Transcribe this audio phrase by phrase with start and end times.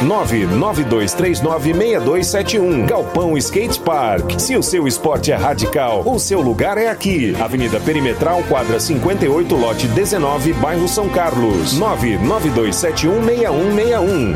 [0.00, 2.86] 992396271.
[2.86, 4.38] Galpão Skate Park.
[4.38, 7.36] Se o seu esporte é radical, o seu lugar é aqui.
[7.40, 11.78] Avenida Perimetral, quadra 58, lote 19, bairro São Carlos.
[11.78, 14.34] 992716161.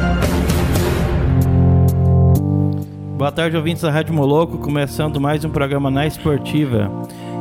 [3.17, 6.91] Boa tarde, ouvintes da Rádio Moloco, começando mais um programa na Esportiva.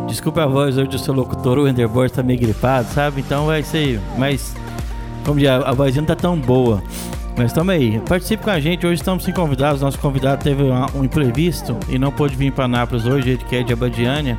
[0.08, 3.20] Desculpa a voz hoje do seu locutor, o Enderborg está meio gripado, sabe?
[3.22, 4.56] Então vai ser mais.
[5.26, 6.82] Como dizer, a vozinha não tá tão boa.
[7.38, 8.00] Mas estamos aí.
[8.08, 8.88] Participe com a gente.
[8.88, 9.82] Hoje estamos sem convidados.
[9.82, 10.64] Nosso convidado teve
[10.94, 14.38] um imprevisto e não pôde vir para Nápoles hoje, ele que é de Abadiânia.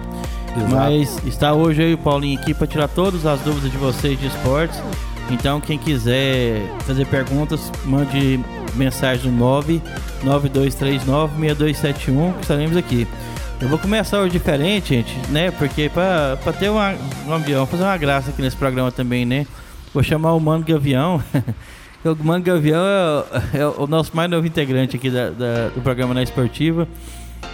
[0.70, 4.26] Mas está hoje aí o Paulinho aqui para tirar todas as dúvidas de vocês de
[4.26, 4.80] esportes.
[5.30, 8.40] Então, quem quiser fazer perguntas, mande
[8.74, 9.44] mensagem no
[10.24, 13.06] 992396271 que estaremos aqui.
[13.60, 15.50] Eu vou começar hoje diferente, gente, né?
[15.50, 16.94] Porque para ter uma,
[17.26, 19.46] um avião, fazer uma graça aqui nesse programa também, né?
[19.92, 21.22] Vou chamar o Mano Gavião.
[22.04, 26.14] o Mano Gavião é, é, o nosso mais novo integrante aqui da, da, do programa
[26.14, 26.86] na Esportiva.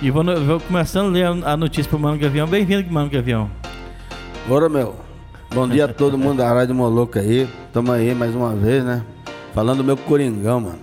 [0.01, 2.47] E vou, vou começando a ler a, a notícia pro Mano Gavião.
[2.47, 3.51] Bem-vindo, Mano Gavião.
[4.49, 4.97] Bora, meu.
[5.55, 7.47] Bom dia a todo mundo da Rádio Moloca aí.
[7.73, 9.03] Tamo aí mais uma vez, né?
[9.55, 10.79] Falando do meu Coringão, mano.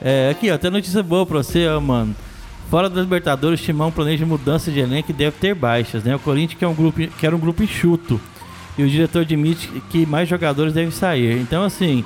[0.00, 2.16] É, aqui, ó, tem notícia boa pra você, ó, mano.
[2.70, 6.14] Fora das Libertadores, o Timão planeja mudança de elenco e deve ter baixas, né?
[6.14, 8.20] O Corinthians que é um grupo, que era um grupo enxuto.
[8.78, 11.38] E o diretor admite que mais jogadores devem sair.
[11.40, 12.04] Então, assim,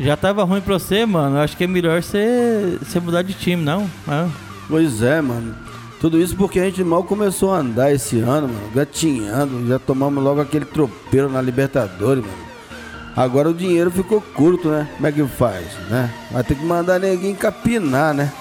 [0.00, 1.38] já tava ruim pra você, mano.
[1.38, 3.88] Acho que é melhor você, você mudar de time, não?
[4.08, 4.28] Ah.
[4.68, 5.54] Pois é, mano.
[6.00, 8.70] Tudo isso porque a gente mal começou a andar esse ano, mano.
[8.74, 9.68] Gatinhando.
[9.68, 12.50] Já tomamos logo aquele tropeiro na Libertadores, mano.
[13.14, 14.88] Agora o dinheiro ficou curto, né?
[14.94, 16.10] Como é que faz, né?
[16.30, 18.32] Vai ter que mandar ninguém capinar, né?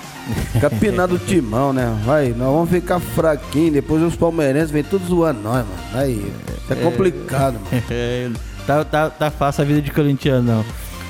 [0.62, 2.00] Capinar do timão, né?
[2.06, 3.74] Vai, nós vamos ficar fraquinhos.
[3.74, 5.80] Depois os palmeirenses vêm todos zoando nós, mano.
[5.94, 6.32] Aí,
[6.70, 7.84] é complicado, mano.
[7.90, 8.30] É,
[8.66, 10.66] tá, tá, tá fácil a vida de corintiano, não.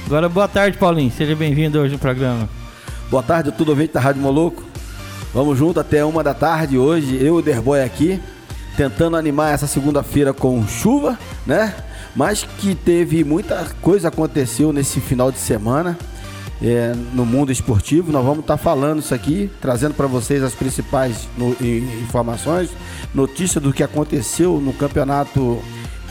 [0.05, 1.11] Agora, boa tarde, Paulinho.
[1.11, 2.49] Seja bem-vindo hoje no programa.
[3.09, 4.63] Boa tarde a todo ouvinte da Rádio Moloco.
[5.33, 8.19] Vamos junto até uma da tarde hoje, eu e o Derboy aqui,
[8.75, 11.75] tentando animar essa segunda-feira com chuva, né?
[12.15, 15.97] Mas que teve muita coisa aconteceu nesse final de semana
[16.61, 18.11] é, no mundo esportivo.
[18.11, 21.55] Nós vamos estar tá falando isso aqui, trazendo para vocês as principais no,
[22.03, 22.69] informações,
[23.13, 25.61] notícia do que aconteceu no campeonato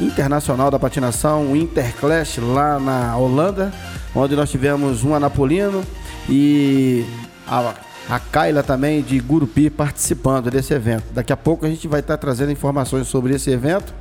[0.00, 3.72] internacional da patinação, o Interclash lá na Holanda,
[4.14, 5.82] onde nós tivemos um anapolino
[6.28, 7.04] e
[7.46, 7.74] a,
[8.08, 11.04] a Kaila também de Gurupi participando desse evento.
[11.12, 13.92] Daqui a pouco a gente vai estar trazendo informações sobre esse evento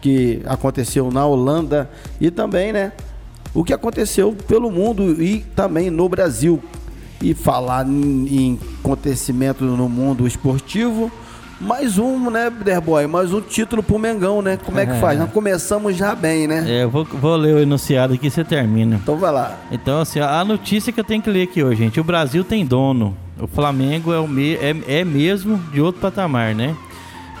[0.00, 2.92] que aconteceu na Holanda e também, né,
[3.54, 6.62] o que aconteceu pelo mundo e também no Brasil.
[7.20, 11.08] E falar em acontecimento no mundo esportivo,
[11.62, 13.06] mais um, né, Derboy?
[13.06, 14.58] Mais um título pro Mengão, né?
[14.62, 15.18] Como é que faz?
[15.18, 16.64] Nós começamos já bem, né?
[16.68, 19.00] É, eu vou, vou ler o enunciado aqui e você termina.
[19.02, 19.58] Então vai lá.
[19.70, 22.00] Então, assim, a notícia que eu tenho que ler aqui hoje, gente.
[22.00, 23.16] O Brasil tem dono.
[23.38, 26.76] O Flamengo é, o me, é, é mesmo de outro patamar, né?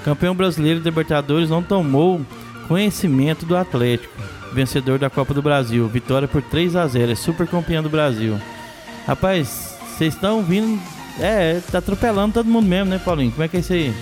[0.04, 2.20] Campeão brasileiro de Libertadores não tomou
[2.68, 4.12] conhecimento do Atlético
[4.52, 5.88] vencedor da Copa do Brasil.
[5.88, 8.38] Vitória por 3 a 0 é super campeão do Brasil.
[9.06, 10.80] Rapaz, vocês estão vindo.
[11.20, 13.30] É, tá atropelando todo mundo mesmo, né, Paulinho?
[13.32, 13.94] Como é que é isso aí?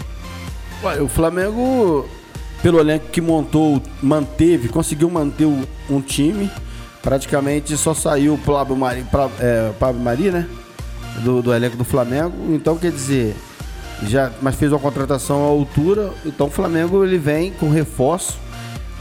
[0.82, 2.08] Ué, o Flamengo,
[2.62, 6.50] pelo elenco que montou, manteve, conseguiu manter um time.
[7.02, 9.04] Praticamente só saiu o Pablo Mari,
[9.40, 10.46] é, Pablo Mari né?
[11.24, 12.54] Do, do elenco do Flamengo.
[12.54, 13.34] Então, quer dizer,
[14.04, 16.12] já, mas fez uma contratação à altura.
[16.24, 18.38] Então, o Flamengo ele vem com reforço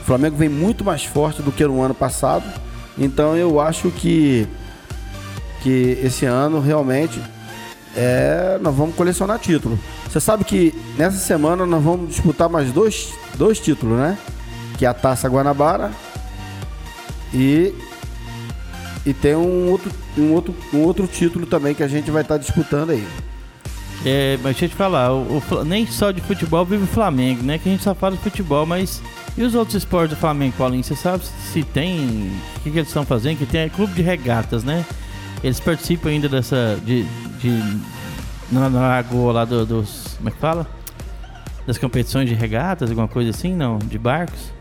[0.10, 2.44] Flamengo vem muito mais forte do que no ano passado.
[2.98, 4.48] Então eu acho que,
[5.62, 7.22] que esse ano realmente
[7.96, 9.78] é, nós vamos colecionar título.
[10.08, 14.18] Você sabe que nessa semana nós vamos disputar mais dois, dois títulos, né?
[14.78, 15.92] Que é a Taça Guanabara
[17.34, 17.74] e,
[19.06, 22.38] e tem um outro, um, outro, um outro título também que a gente vai estar
[22.38, 23.08] disputando aí.
[24.06, 27.44] É, mas deixa eu te falar, o, o, nem só de futebol vive o Flamengo,
[27.44, 27.58] né?
[27.58, 29.02] Que a gente só fala de futebol, mas
[29.38, 30.84] e os outros esportes do Flamengo, Paulinho?
[30.84, 32.32] Você sabe se tem.
[32.58, 33.38] O que, que eles estão fazendo?
[33.38, 34.86] Que tem é clube de regatas, né?
[35.44, 36.78] Eles participam ainda dessa.
[36.84, 37.06] de.
[37.40, 37.80] De
[38.52, 40.16] na, na lagoa lá do, dos.
[40.18, 40.68] Como é que fala?
[41.66, 43.78] Das competições de regatas, alguma coisa assim, não?
[43.78, 44.52] De barcos?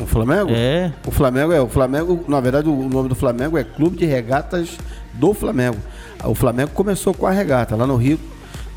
[0.00, 0.50] O Flamengo?
[0.52, 0.92] É.
[1.06, 1.60] O Flamengo é.
[1.60, 4.76] O Flamengo, na verdade, o nome do Flamengo é Clube de Regatas
[5.14, 5.76] do Flamengo.
[6.24, 7.74] o Flamengo começou com a regata.
[7.74, 8.18] Lá no Rio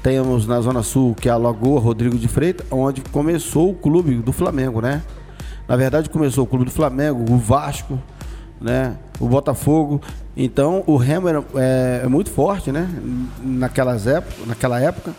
[0.02, 4.16] temos na Zona Sul, que é a Lagoa Rodrigo de Freitas, onde começou o clube
[4.16, 5.04] do Flamengo, né?
[5.68, 8.00] Na verdade, começou o clube do Flamengo, o Vasco,
[8.60, 8.96] né?
[9.22, 10.02] O Botafogo.
[10.36, 12.90] Então, o Remo era, é, é muito forte, né?
[13.44, 15.14] Naquelas época, naquela época.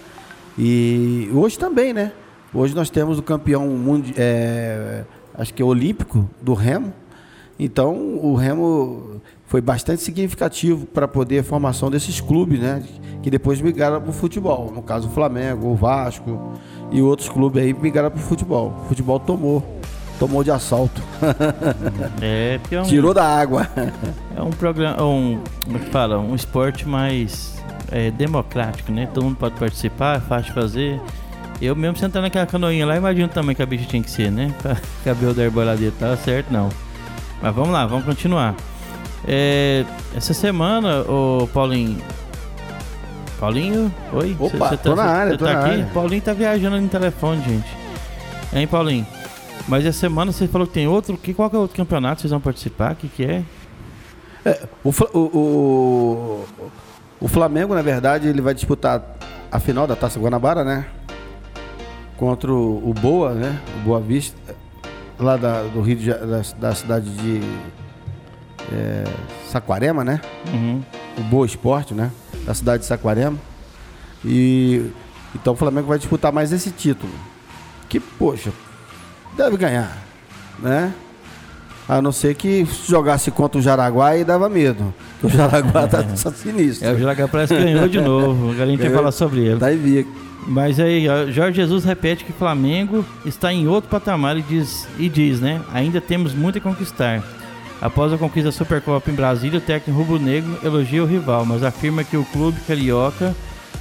[0.58, 2.12] E hoje também, né?
[2.52, 5.04] Hoje nós temos o campeão mundial, é,
[5.34, 6.93] acho que é olímpico do Remo.
[7.58, 12.82] Então, o Remo foi bastante significativo para poder a formação desses clubes, né?
[13.22, 14.72] Que depois migraram para o futebol.
[14.75, 16.54] No caso, o Flamengo, o Vasco
[16.90, 18.75] e outros clubes aí migraram para o futebol.
[18.84, 19.81] O futebol tomou
[20.19, 21.00] tomou de assalto.
[22.20, 23.67] É, é um, Tirou da água.
[24.37, 27.56] é um programa, um, como é que fala, um esporte mais
[27.91, 29.09] é, democrático, né?
[29.12, 31.00] Todo mundo pode participar, é fácil de fazer.
[31.61, 34.53] Eu mesmo sentando naquela canoinha lá, imagino também que a bicha tinha que ser, né?
[34.62, 36.50] Pra caber o da herboladeira, tá certo?
[36.53, 36.69] Não.
[37.41, 38.55] Mas vamos lá, vamos continuar.
[39.26, 39.85] É,
[40.17, 41.99] essa semana, o Paulinho.
[43.41, 43.93] Paulinho?
[44.12, 44.37] Oi?
[44.38, 45.70] Opa, Cê- cê tô na área, tô tá na aqui?
[45.70, 45.91] área.
[45.93, 47.76] Paulinho tá viajando no telefone, gente.
[48.53, 49.06] Hein, Paulinho?
[49.69, 51.17] Mas essa semana você falou que tem outro.
[51.17, 52.93] Que, qual que é o outro campeonato que vocês vão participar?
[52.93, 53.44] O que, que é?
[54.82, 56.44] O, Fla- o, o,
[57.20, 59.03] o Flamengo, na verdade, ele vai disputar
[59.50, 60.87] a final da Taça Guanabara, né?
[62.17, 63.61] Contra o, o Boa, né?
[63.76, 64.37] O Boa Vista,
[65.19, 67.41] lá da, do Rio de, da, da cidade de
[68.73, 69.05] é,
[69.49, 70.20] Saquarema, né?
[70.53, 70.82] Uhum.
[71.19, 72.11] o Boa Esporte, né?
[72.44, 73.38] Da cidade de Saquarema.
[74.25, 74.91] E
[75.35, 77.12] então o Flamengo vai disputar mais esse título.
[77.88, 78.50] Que, poxa,
[79.37, 79.96] deve ganhar,
[80.58, 80.93] né?
[81.88, 84.94] A não ser que jogasse contra o Jaraguá aí dava medo.
[85.23, 86.88] O Jaraguá tá só sinistro.
[86.88, 88.50] É, o Jaraguá parece que ganhou de novo.
[88.50, 89.58] Agora a gente vai falar sobre ele.
[89.58, 90.12] Tá invicto.
[90.46, 95.40] Mas aí, Jorge Jesus repete que Flamengo está em outro patamar e diz, e diz,
[95.40, 95.61] né?
[95.73, 97.23] Ainda temos muito a conquistar.
[97.81, 102.05] Após a conquista da Supercopa em Brasília, o técnico rubro-negro elogia o rival, mas afirma
[102.05, 103.35] que o clube carioca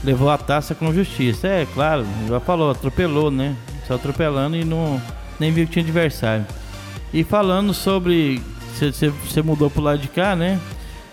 [0.04, 1.48] levou a taça com justiça.
[1.48, 3.56] É, claro, já falou, atropelou, né?
[3.88, 5.02] Só atropelando e não,
[5.42, 6.46] nem viu que tinha adversário.
[7.14, 8.42] E falando sobre.
[8.80, 10.60] Você mudou pro lado de cá, né?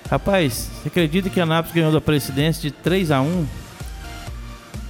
[0.09, 3.47] Rapaz, você acredita que a Anápolis ganhou da presidência de 3 a 1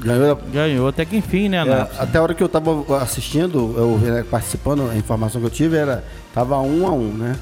[0.01, 0.41] Ganhou.
[0.53, 2.01] Ganhou até que enfim, né, é, Anápolis?
[2.01, 5.77] até a hora que eu tava assistindo, eu né, participando, a informação que eu tive
[5.77, 6.05] era.
[6.33, 7.37] Tava um a um, né?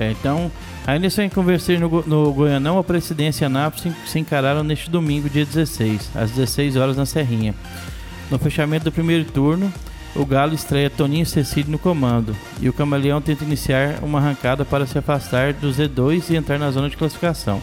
[0.00, 0.50] É, então,
[0.86, 4.88] ainda sem conversar no, no Goianão, a presidência e a Anápolis se, se encararam neste
[4.88, 7.54] domingo, dia 16, às 16 horas na Serrinha.
[8.30, 9.72] No fechamento do primeiro turno,
[10.16, 14.86] o Galo estreia Toninho Cecílio no comando e o Camaleão tenta iniciar uma arrancada para
[14.86, 17.60] se afastar do Z2 e entrar na zona de classificação.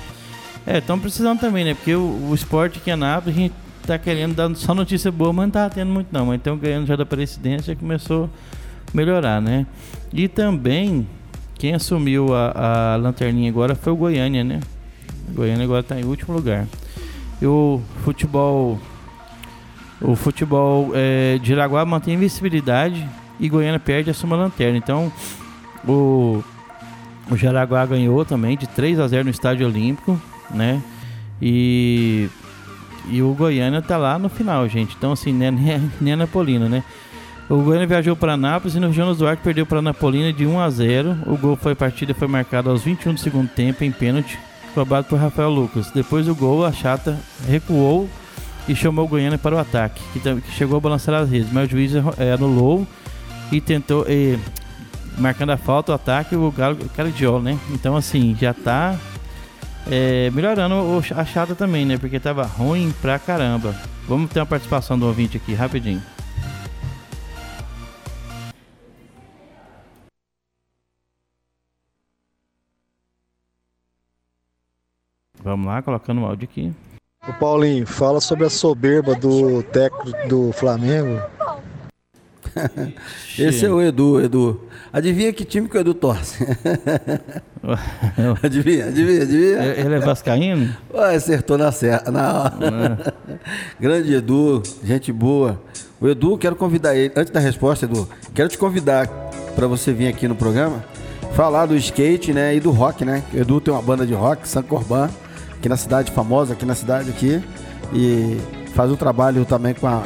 [0.66, 1.74] É, estão precisando também, né?
[1.74, 3.56] Porque o, o esporte aqui em Anápolis, a gente
[3.86, 6.28] tá querendo dar só notícia boa, mas não tá tendo muito não.
[6.28, 9.68] Mas então ganhando já da presidência começou a melhorar, né?
[10.12, 11.08] E também,
[11.56, 14.60] quem assumiu a, a lanterninha agora foi o Goiânia, né?
[15.30, 16.66] O Goiânia agora tá em último lugar.
[17.42, 18.80] E o futebol.
[20.02, 23.08] O futebol é, de Iraguá mantém invencibilidade
[23.40, 24.78] e Goiânia perde a lanterna.
[24.78, 25.12] Então,
[25.88, 26.44] o,
[27.30, 30.20] o Jaraguá ganhou também de 3 a 0 no Estádio Olímpico,
[30.52, 30.82] né?
[31.42, 32.30] E,
[33.10, 34.96] e o Goiânia tá lá no final, gente.
[34.98, 36.84] Então, assim, nem, nem, nem a Napolina, né?
[37.48, 40.70] O Goiânia viajou para Nápoles e no Jonas Duarte perdeu para Napolina de 1 a
[40.70, 41.18] 0.
[41.28, 44.40] O gol foi partida foi marcado aos 21 do segundo tempo em pênalti,
[44.74, 45.92] cobrado por Rafael Lucas.
[45.92, 48.10] Depois do gol, a Chata recuou
[48.68, 51.72] e chamou o Goiânia para o ataque, que, chegou a balançar as redes, mas o
[51.72, 52.88] juiz eh, anulou
[53.52, 54.38] e tentou eh,
[55.18, 57.58] marcando a falta, o ataque, o Galo Cardiol, né?
[57.72, 58.98] Então assim, já tá
[59.90, 60.76] eh, melhorando
[61.16, 61.98] a Chata também, né?
[61.98, 63.76] Porque tava ruim pra caramba.
[64.08, 66.02] Vamos ter uma participação do ouvinte aqui, rapidinho.
[75.44, 76.74] Vamos lá, colocando o áudio aqui.
[77.28, 81.20] Ô Paulinho, fala sobre a soberba do técnico do Flamengo.
[83.38, 84.62] Esse é o Edu, Edu.
[84.94, 86.46] Adivinha que time que o Edu torce?
[88.44, 89.64] adivinha, adivinha, adivinha?
[89.76, 90.76] Ele é vascaíno?
[90.94, 92.04] Ué, acertou na serra.
[92.12, 92.54] Na...
[93.80, 95.60] Grande Edu, gente boa.
[96.00, 99.08] O Edu, quero convidar ele, antes da resposta, Edu, quero te convidar
[99.56, 100.84] para você vir aqui no programa
[101.34, 103.22] falar do skate, né, e do rock, né?
[103.34, 105.10] O Edu tem uma banda de rock, San Corban,
[105.66, 107.42] aqui na cidade, famosa aqui na cidade aqui,
[107.92, 108.38] e
[108.76, 110.04] faz um trabalho também com a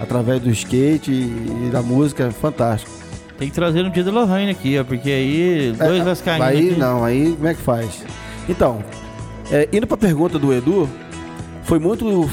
[0.00, 2.90] através do skate e, e da música, fantástico.
[3.36, 6.70] Tem que trazer no dia da Lohane aqui, ó, porque aí dois É, vascaínos Aí
[6.70, 6.78] aqui.
[6.78, 8.04] não, aí como é que faz?
[8.48, 8.82] Então,
[9.50, 10.88] é, indo para a pergunta do Edu,
[11.64, 12.30] foi muito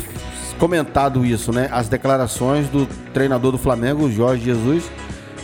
[0.58, 1.68] comentado isso, né?
[1.72, 4.84] As declarações do treinador do Flamengo, Jorge Jesus,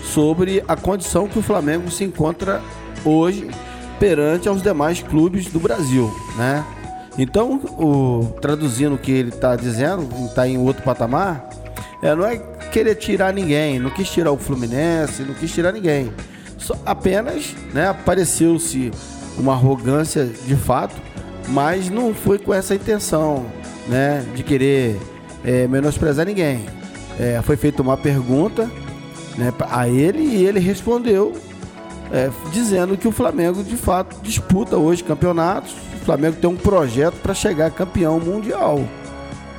[0.04, 2.62] sobre a condição que o Flamengo se encontra
[3.04, 3.50] hoje
[4.00, 6.64] perante aos demais clubes do Brasil, né?
[7.18, 11.50] Então, o, traduzindo o que ele está dizendo, está em outro patamar,
[12.02, 12.38] é, não é
[12.72, 16.12] querer tirar ninguém, não quis tirar o Fluminense, não quis tirar ninguém.
[16.58, 18.92] Só, apenas né, apareceu-se
[19.38, 20.96] uma arrogância de fato,
[21.50, 23.46] mas não foi com essa intenção
[23.88, 25.00] né, de querer
[25.44, 26.66] é, menosprezar ninguém.
[27.20, 28.70] É, foi feita uma pergunta
[29.38, 31.34] né, a ele e ele respondeu
[32.12, 35.76] é, dizendo que o Flamengo de fato disputa hoje campeonatos.
[36.02, 38.84] O Flamengo tem um projeto para chegar campeão mundial.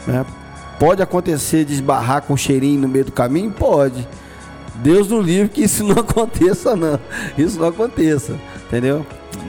[0.07, 0.27] Né?
[0.79, 3.51] Pode acontecer de esbarrar com um cheirinho no meio do caminho?
[3.53, 4.07] Pode.
[4.77, 6.99] Deus no livre que isso não aconteça, não.
[7.39, 9.07] Isso não aconteça, entendeu?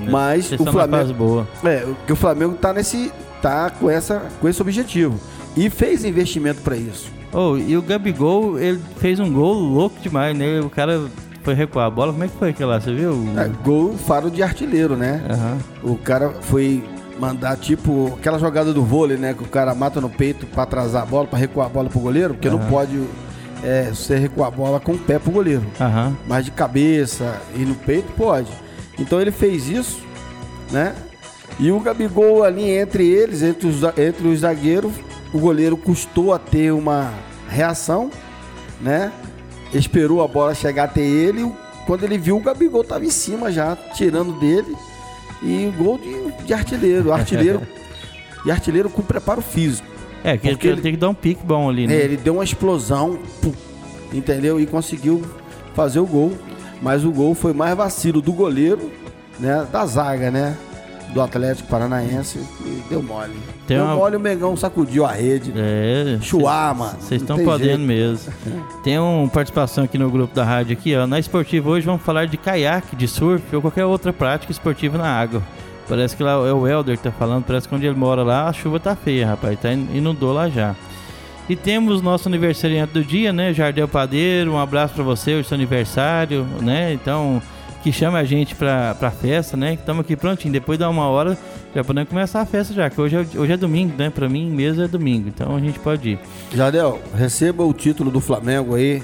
[0.10, 1.48] Mas o Flamengo, boa.
[1.64, 5.20] é, que o Flamengo tá nesse, tá com essa, com esse objetivo
[5.56, 7.12] e fez investimento para isso.
[7.32, 10.62] Oh, e o Gabigol, ele fez um gol louco demais, né?
[10.62, 11.02] O cara
[11.44, 12.12] foi recuar a bola.
[12.12, 12.80] Como é que foi aquilo lá?
[12.80, 13.26] Você viu?
[13.38, 15.22] É, gol faro de artilheiro, né?
[15.84, 15.94] Uhum.
[15.94, 16.84] O cara foi
[17.20, 19.34] mandar tipo aquela jogada do vôlei, né?
[19.34, 22.00] Que o cara mata no peito para atrasar a bola, para recuar a bola pro
[22.00, 22.58] goleiro, porque uhum.
[22.58, 23.02] não pode
[23.64, 25.64] é, você recuar a bola com o pé pro goleiro.
[25.80, 26.16] Uhum.
[26.28, 28.52] Mas de cabeça e no peito pode.
[28.98, 30.02] Então ele fez isso,
[30.72, 30.96] né?
[31.60, 34.92] E o Gabigol ali entre eles, entre os, entre os zagueiros,
[35.34, 37.12] o goleiro custou a ter uma
[37.48, 38.10] reação,
[38.82, 39.12] né?
[39.74, 41.52] Esperou a bola chegar até ele.
[41.86, 44.76] Quando ele viu, o Gabigol estava em cima já, tirando dele.
[45.42, 47.12] E gol de, de artilheiro.
[47.12, 47.62] Artilheiro.
[48.46, 49.88] e artilheiro com preparo físico.
[50.24, 51.96] É, que ele, ele tem que dar um pique bom ali, né?
[51.96, 53.52] É, ele deu uma explosão, pum,
[54.14, 54.60] entendeu?
[54.60, 55.22] E conseguiu
[55.76, 56.32] fazer o gol.
[56.82, 58.92] Mas o gol foi mais vacilo do goleiro,
[59.40, 59.68] né?
[59.72, 60.58] Da zaga, né?
[61.14, 63.34] Do Atlético Paranaense e deu mole.
[63.68, 63.96] Tem deu uma...
[63.96, 65.54] mole, o Mengão sacudiu a rede.
[65.56, 66.18] É.
[66.22, 66.98] Chuar, mano.
[67.00, 67.80] Vocês estão podendo jeito.
[67.82, 68.34] mesmo.
[68.84, 71.06] Tem uma participação aqui no grupo da rádio aqui, ó.
[71.06, 75.08] Na esportiva hoje vamos falar de caiaque, de surf ou qualquer outra prática esportiva na
[75.08, 75.44] água.
[75.88, 78.48] Parece que lá é o Helder que tá falando, parece que onde ele mora lá
[78.48, 79.60] a chuva tá feia, rapaz.
[79.60, 80.76] Tá inundou lá já.
[81.50, 83.54] E temos nosso aniversariante do dia, né?
[83.54, 86.94] Jardel Padeiro, um abraço para você, hoje é seu aniversário, né?
[86.94, 87.42] Então,
[87.84, 89.74] que chama a gente pra, pra festa, né?
[89.74, 90.54] Estamos aqui prontinho.
[90.54, 91.38] Depois de uma hora,
[91.76, 94.10] já podemos começar a festa já, que hoje é, hoje é domingo, né?
[94.10, 96.20] Pra mim mesmo é domingo, então a gente pode ir.
[96.56, 99.04] Jardel, receba o título do Flamengo aí,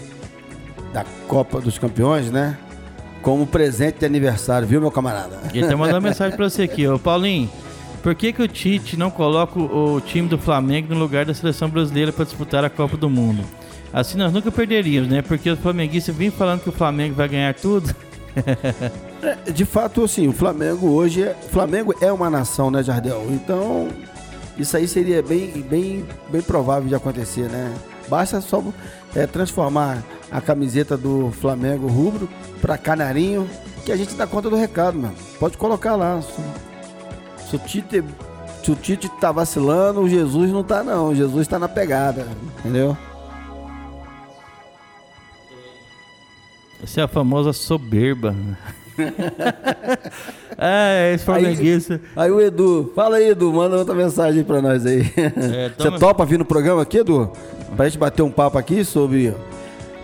[0.93, 2.57] da Copa dos Campeões, né?
[3.21, 5.37] Como presente de aniversário, viu, meu camarada?
[5.53, 7.49] E até mandar uma mensagem pra você aqui, ô Paulinho.
[8.01, 11.69] Por que, que o Tite não coloca o time do Flamengo no lugar da seleção
[11.69, 13.43] brasileira para disputar a Copa do Mundo?
[13.91, 15.21] Assim nós nunca perderíamos, né?
[15.21, 17.93] Porque os flamenguistas vêm falando que o Flamengo vai ganhar tudo.
[19.47, 23.25] é, de fato, assim, o Flamengo hoje é, Flamengo é uma nação, né, Jardel?
[23.29, 23.87] Então,
[24.57, 27.73] isso aí seria bem, bem, bem provável de acontecer, né?
[28.07, 28.63] Basta só
[29.15, 32.29] é, transformar a camiseta do Flamengo rubro
[32.61, 33.49] para canarinho,
[33.85, 35.15] que a gente dá conta do recado, mano.
[35.39, 36.21] Pode colocar lá.
[37.49, 38.03] Se o Tite,
[38.63, 41.09] se o Tite tá vacilando, o Jesus não tá não.
[41.09, 42.27] O Jesus tá na pegada,
[42.59, 42.97] entendeu?
[46.83, 48.35] Essa é a famosa soberba.
[50.57, 52.01] é, esse flamenguista.
[52.15, 55.01] Aí, aí, o Edu, fala aí, Edu, manda outra mensagem pra nós aí.
[55.17, 55.71] É.
[55.77, 57.31] Você topa vir no programa aqui, Edu?
[57.75, 59.33] Pra gente bater um papo aqui sobre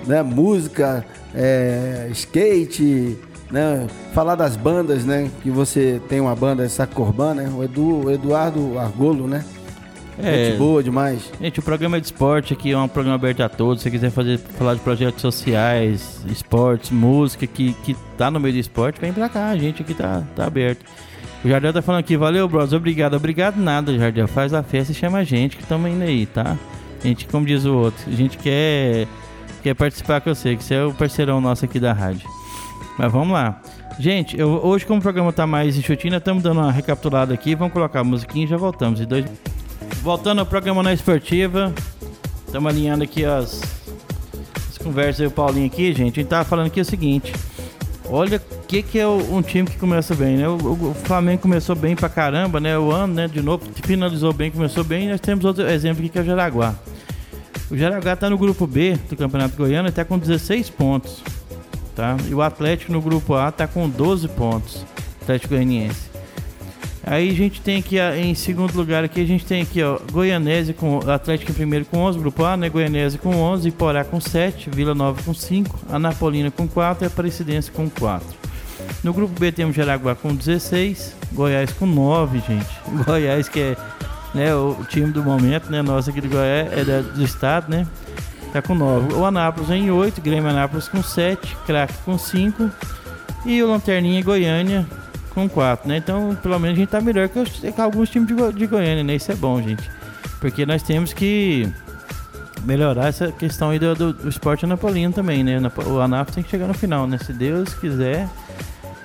[0.05, 3.17] né, música, é, skate,
[3.51, 3.87] né?
[4.13, 5.29] Falar das bandas, né?
[5.41, 7.53] Que você tem uma banda, Sacorban, né?
[7.55, 9.43] O, Edu, o Eduardo Argolo, né?
[10.17, 11.29] É, Gente boa demais.
[11.41, 13.81] Gente, o programa de esporte aqui é um programa aberto a todos.
[13.81, 18.53] Se você quiser fazer, falar de projetos sociais, esportes, música que, que tá no meio
[18.53, 19.49] do esporte, vem pra cá.
[19.49, 20.85] A gente aqui tá, tá aberto.
[21.43, 23.15] O Jardel tá falando aqui, valeu, bros, obrigado.
[23.15, 24.27] Obrigado nada, Jardel.
[24.27, 26.57] Faz a festa e chama a gente que estamos indo aí, tá?
[27.03, 29.07] A gente, como diz o outro, a gente quer,
[29.61, 32.27] quer participar com você, que você é o parceirão nosso aqui da rádio.
[32.97, 33.61] Mas vamos lá.
[33.99, 37.53] Gente, eu, hoje como o programa tá mais enxutinho, estamos dando uma recapitulada aqui.
[37.53, 38.99] Vamos colocar a musiquinha e já voltamos.
[38.99, 39.25] E dois...
[40.05, 41.73] Voltando ao programa na esportiva.
[42.45, 43.59] Estamos alinhando aqui as,
[44.69, 46.19] as conversas aí, o Paulinho aqui, gente.
[46.19, 47.33] A gente tava falando aqui o seguinte.
[48.07, 50.47] Olha o que, que é um time que começa bem, né?
[50.47, 52.77] O, o, Flamengo começou bem pra caramba, né?
[52.77, 53.27] O ano, né?
[53.27, 55.09] De novo, finalizou bem, começou bem.
[55.09, 56.75] Nós temos outro exemplo aqui que é o Jaraguá.
[57.71, 61.23] O Jaraguá tá no grupo B do Campeonato Goiano e tá com 16 pontos
[61.95, 62.15] tá?
[62.29, 64.85] E o Atlético no grupo A tá com 12 pontos,
[65.23, 66.14] Atlético Goianiense.
[67.05, 70.73] Aí a gente tem aqui, em segundo lugar aqui, a gente tem aqui, ó, Goianese
[70.73, 72.67] com Atlético em primeiro com 11, grupo A, né?
[72.67, 77.69] Goianese com 11, Iporá com 7, Vila Nova com 5, Anapolina com 4 e Aparecidense
[77.69, 78.27] com 4.
[79.03, 82.65] No grupo B temos Jaraguá com 16, Goiás com 9, gente.
[83.05, 83.77] Goiás que é
[84.33, 85.83] né, o time do momento, né?
[85.83, 87.85] Nossa aqui do Goiás, é do estado, né?
[88.55, 89.13] tá com 9.
[89.13, 92.71] O Anápolis em 8, Grêmio Anápolis com 7, Crack com 5
[93.45, 94.87] e o Lanterninha Goiânia
[95.35, 95.97] com quatro, né?
[95.97, 99.03] Então, pelo menos a gente tá melhor que, os, que alguns times de, de Goiânia,
[99.03, 99.15] né?
[99.15, 99.91] Isso é bom, gente.
[100.39, 101.69] Porque nós temos que
[102.63, 105.59] melhorar essa questão aí do, do, do esporte anapolino também, né?
[105.85, 107.17] O Anápolis tem que chegar no final, né?
[107.17, 108.29] Se Deus quiser,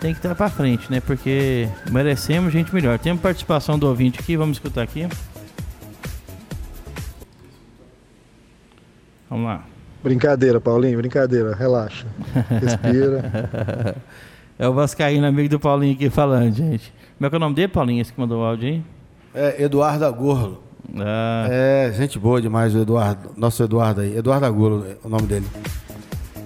[0.01, 1.01] tem que estar pra frente, né?
[1.01, 2.97] Porque merecemos gente melhor.
[2.99, 5.09] Temos participação do ouvinte aqui, vamos escutar aqui.
[9.29, 9.65] Vamos lá.
[10.03, 11.57] Brincadeira, Paulinho, brincadeira.
[11.57, 12.07] Relaxa.
[12.61, 13.99] Respira.
[14.61, 16.93] É o Vascaíno, amigo do Paulinho aqui falando, gente.
[17.17, 18.03] Como é que é o nome dele, Paulinho?
[18.03, 18.83] Esse que mandou o áudio aí?
[19.35, 20.63] É Eduardo Agorlo.
[20.99, 23.31] Ah, É, gente boa demais o Eduardo.
[23.39, 24.19] Nosso Eduardo aí.
[24.19, 25.47] Eduardo Agorlo é o nome dele.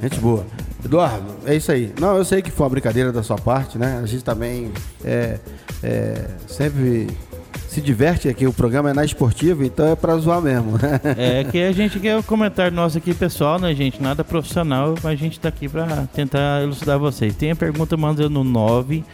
[0.00, 0.47] Gente boa.
[0.85, 1.92] Eduardo, é isso aí.
[2.00, 3.99] Não, eu sei que foi uma brincadeira da sua parte, né?
[4.00, 4.71] A gente também
[5.04, 5.40] é,
[5.83, 7.09] é, sempre
[7.74, 8.46] se diverte aqui.
[8.46, 10.78] O programa é na esportiva, então é pra zoar mesmo.
[10.78, 11.00] né?
[11.18, 14.00] é que a gente quer o comentário nosso aqui, pessoal, né, gente?
[14.00, 17.34] Nada profissional, mas a gente tá aqui pra tentar elucidar vocês.
[17.34, 19.04] Tem a pergunta, manda no 9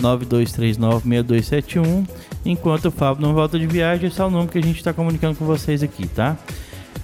[0.00, 2.06] 92396271.
[2.44, 4.92] Enquanto o Fábio não volta de viagem, esse é o número que a gente tá
[4.92, 6.36] comunicando com vocês aqui, tá?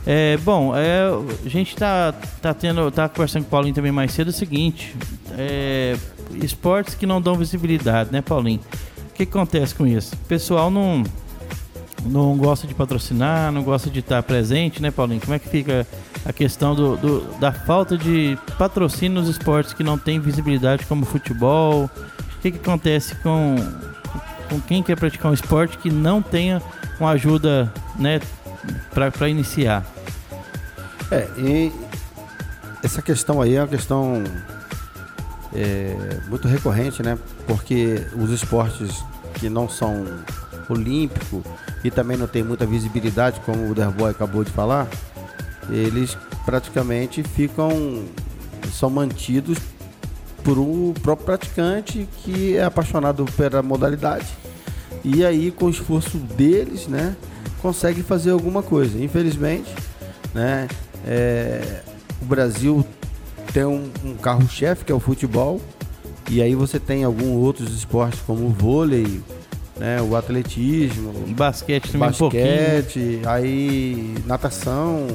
[0.07, 1.09] É, bom, é,
[1.45, 2.13] a gente tá,
[2.43, 4.95] tá tendo, tá conversando com o Paulinho também mais cedo, é o seguinte,
[5.37, 5.97] é,
[6.43, 8.61] esportes que não dão visibilidade, né, Paulinho?
[9.19, 10.15] Que acontece com isso?
[10.15, 11.03] O pessoal não,
[12.07, 15.21] não gosta de patrocinar, não gosta de estar presente, né, Paulinho?
[15.21, 15.85] Como é que fica
[16.25, 21.05] a questão do, do- da falta de patrocínio nos esportes que não tem visibilidade, como
[21.05, 21.91] futebol?
[22.37, 23.57] O que, que acontece com,
[24.49, 26.63] com quem quer praticar um esporte que não tenha
[27.01, 28.21] uma ajuda, né,
[28.95, 29.85] para iniciar?
[31.11, 31.73] É, e
[32.85, 34.23] essa questão aí é uma questão
[35.55, 37.19] é, muito recorrente, né?
[37.47, 40.05] Porque os esportes que não são
[40.69, 41.43] olímpicos
[41.83, 44.87] e também não tem muita visibilidade, como o Derboy acabou de falar,
[45.71, 48.05] eles praticamente ficam
[48.73, 49.59] são mantidos
[50.45, 54.27] por um próprio praticante que é apaixonado pela modalidade
[55.05, 57.17] e aí com o esforço deles, né,
[57.61, 59.03] consegue fazer alguma coisa.
[59.03, 59.73] Infelizmente,
[60.35, 60.69] né,
[61.07, 61.83] é,
[62.21, 62.85] o Brasil
[63.53, 65.61] tem um, um carro-chefe que é o futebol
[66.31, 69.23] e aí você tem alguns outros esportes como o vôlei,
[69.79, 75.07] né, o atletismo, Basquete também um basquete, aí natação.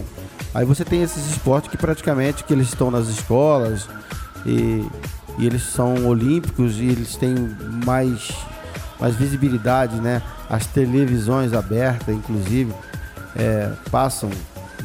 [0.54, 3.88] Aí você tem esses esportes que praticamente que eles estão nas escolas
[4.46, 4.84] e,
[5.38, 7.36] e eles são olímpicos e eles têm
[7.86, 8.32] mais,
[9.00, 10.22] mais visibilidade, né?
[10.50, 12.74] As televisões abertas, inclusive,
[13.36, 14.30] é, passam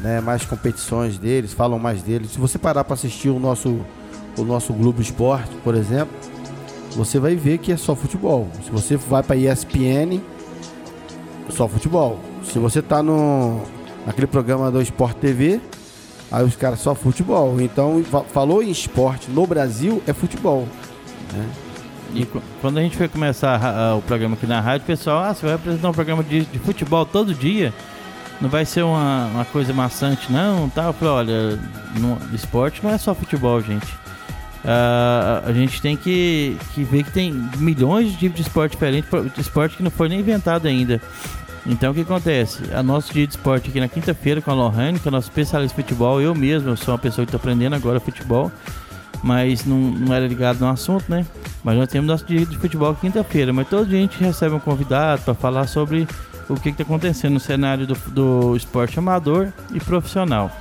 [0.01, 2.31] né, mais competições deles, falam mais deles.
[2.31, 3.79] Se você parar para assistir o nosso,
[4.37, 6.13] o nosso Globo Esporte, por exemplo,
[6.95, 8.47] você vai ver que é só futebol.
[8.63, 10.19] Se você vai para ESPN,
[11.49, 12.19] só futebol.
[12.43, 13.61] Se você tá no
[14.05, 15.59] naquele programa do Sport TV,
[16.31, 17.59] aí os caras só futebol.
[17.61, 20.67] Então, fa- falou em esporte no Brasil é futebol.
[22.13, 24.83] E qu- quando a gente foi começar a ra- a- o programa aqui na rádio,
[24.85, 27.71] o pessoal, ah, você vai apresentar um programa de, de futebol todo dia?
[28.41, 30.69] Não vai ser uma, uma coisa maçante, não?
[30.69, 30.85] Tá?
[30.85, 31.59] Eu falei, olha,
[31.99, 33.87] no, esporte não é só futebol, gente.
[34.63, 39.09] Ah, a gente tem que, que ver que tem milhões de tipos de esporte diferentes,
[39.33, 41.01] de esporte que não foi nem inventado ainda.
[41.65, 42.63] Então o que acontece?
[42.73, 45.79] A nosso dia de esporte aqui na quinta-feira com a Lohane, que é nosso especialista
[45.79, 48.51] em futebol, eu mesmo, eu sou uma pessoa que estou aprendendo agora futebol,
[49.21, 51.25] mas não, não era ligado no assunto, né?
[51.63, 55.21] Mas nós temos nosso dia de futebol quinta-feira, mas todo a gente recebe um convidado
[55.23, 56.07] para falar sobre
[56.49, 60.51] o que está acontecendo no cenário do, do esporte amador e profissional.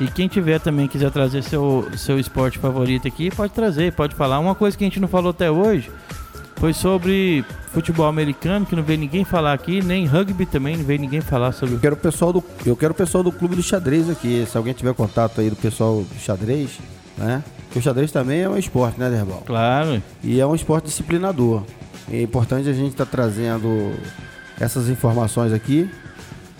[0.00, 4.38] E quem tiver também quiser trazer seu, seu esporte favorito aqui, pode trazer, pode falar.
[4.38, 5.90] Uma coisa que a gente não falou até hoje
[6.56, 11.00] foi sobre futebol americano, que não veio ninguém falar aqui, nem rugby também, não veio
[11.00, 11.74] ninguém falar sobre.
[11.76, 14.46] Eu quero o pessoal do, eu quero o pessoal do clube do xadrez aqui.
[14.50, 16.78] Se alguém tiver contato aí do pessoal do xadrez,
[17.16, 17.42] né?
[17.66, 19.42] Porque o xadrez também é um esporte, né, Derbal?
[19.46, 21.62] Claro, E é um esporte disciplinador.
[22.10, 23.94] É importante a gente estar trazendo
[24.60, 25.90] essas informações aqui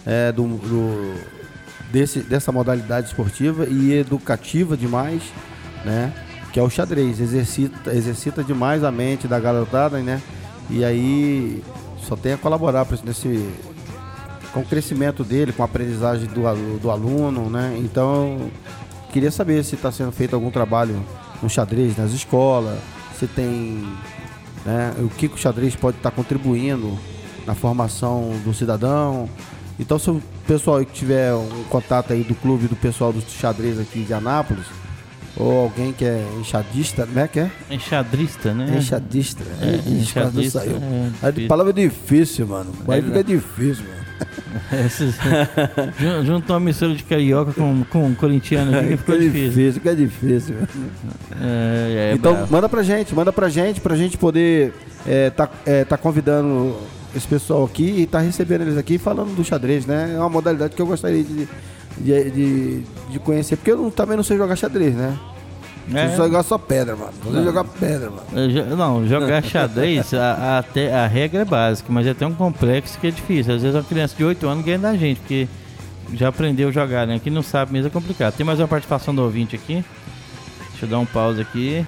[0.04, 1.14] é, do, do-
[1.90, 5.22] desse, dessa modalidade esportiva e educativa demais,
[5.84, 6.12] né?
[6.52, 7.20] Que é o xadrez.
[7.20, 10.20] Exercita, exercita demais a mente da garotada, né?
[10.68, 11.62] E aí
[12.02, 13.48] só tem a colaborar nesse,
[14.52, 17.76] com o crescimento dele, com a aprendizagem do, do aluno, né?
[17.78, 18.50] Então,
[19.12, 21.02] queria saber se está sendo feito algum trabalho
[21.42, 22.78] no xadrez nas escolas,
[23.18, 23.86] se tem
[24.64, 26.98] né, o que, que o xadrez pode estar contribuindo
[27.46, 29.28] na formação do cidadão.
[29.78, 33.78] Então, se o pessoal que tiver um contato aí do clube do pessoal do xadrez
[33.78, 34.64] aqui de Anápolis,
[35.36, 37.28] ou alguém que é enxadista, né?
[37.30, 37.50] Que é?
[37.70, 38.74] enxadrista, né?
[38.78, 39.42] Enxadista.
[39.60, 40.76] É, É, enxadista, saiu.
[40.76, 41.48] é, A difícil.
[41.48, 42.72] palavra é difícil, mano.
[42.86, 43.96] Vai É, ficar difícil, mano.
[44.86, 45.14] Esses-
[46.00, 49.48] Jun- Juntou uma mistura de carioca com, com corintiano aqui que ficou difícil.
[49.50, 50.56] difícil, fica difícil.
[51.42, 52.52] É, é então, bravo.
[52.52, 54.72] manda pra gente, manda pra gente, pra gente poder
[55.06, 56.74] é, tá, é, tá convidando
[57.16, 60.12] esse pessoal aqui e tá recebendo eles aqui falando do xadrez, né?
[60.14, 61.48] É uma modalidade que eu gostaria de,
[61.98, 65.16] de, de, de conhecer, porque eu não- também não sei jogar xadrez, né?
[65.94, 66.06] É.
[66.06, 67.12] Eu só jogar só pedra, mano.
[67.32, 68.24] Sei jogar pedra, mano.
[68.34, 72.98] Eu Não, jogar xadrez, a, a, te- a regra é básica, mas é tão complexo
[72.98, 73.54] que é difícil.
[73.54, 75.46] Às vezes uma criança de 8 anos ganha da gente, porque
[76.14, 77.20] já aprendeu a jogar, né?
[77.22, 78.34] Quem não sabe mesmo é complicado.
[78.36, 79.84] Tem mais uma participação do ouvinte aqui.
[80.70, 81.86] Deixa eu dar um pause aqui.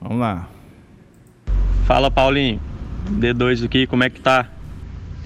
[0.00, 0.48] Vamos lá.
[1.84, 2.60] Fala Paulinho,
[3.10, 4.46] D2 aqui, como é que tá?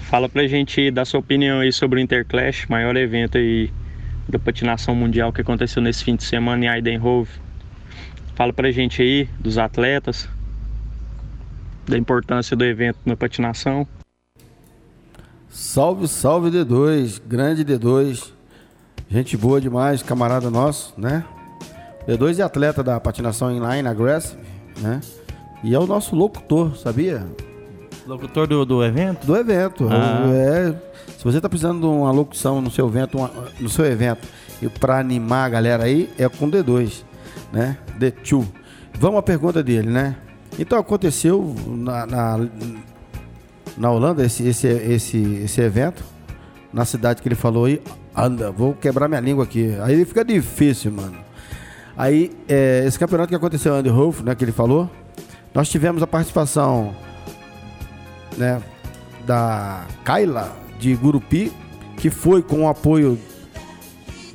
[0.09, 3.69] Fala pra gente dar sua opinião aí sobre o Interclash, maior evento aí
[4.27, 7.29] da patinação mundial que aconteceu nesse fim de semana em Idenhove.
[8.33, 10.29] Fala pra gente aí dos atletas,
[11.85, 13.85] da importância do evento na patinação.
[15.49, 18.31] Salve, salve D2, grande D2.
[19.09, 21.25] Gente boa demais, camarada nosso, né?
[22.07, 24.41] D2 é atleta da patinação inline aggressive,
[24.77, 25.01] né?
[25.65, 27.27] E é o nosso locutor, sabia?
[28.07, 29.25] Locutor do, do evento?
[29.27, 29.87] Do evento.
[29.91, 30.23] Ah.
[30.33, 30.73] É,
[31.17, 34.27] se você tá precisando de uma locução no seu evento, uma- no seu evento,
[34.61, 37.03] e para animar a galera aí, é com D2,
[37.51, 37.77] né?
[37.99, 38.45] D2.
[38.97, 40.15] Vamos à pergunta dele, né?
[40.57, 42.47] Então aconteceu na, na,
[43.77, 46.03] na Holanda esse, esse, esse, esse evento,
[46.73, 47.81] na cidade que ele falou aí,
[48.15, 49.75] anda, vou quebrar minha língua aqui.
[49.83, 51.17] Aí fica difícil, mano.
[51.95, 54.89] Aí, é, esse campeonato que aconteceu em Andyhof, né, que ele falou,
[55.53, 56.95] nós tivemos a participação
[58.37, 58.61] né,
[59.25, 61.51] da Kaila de Gurupi,
[61.97, 63.17] que foi com o apoio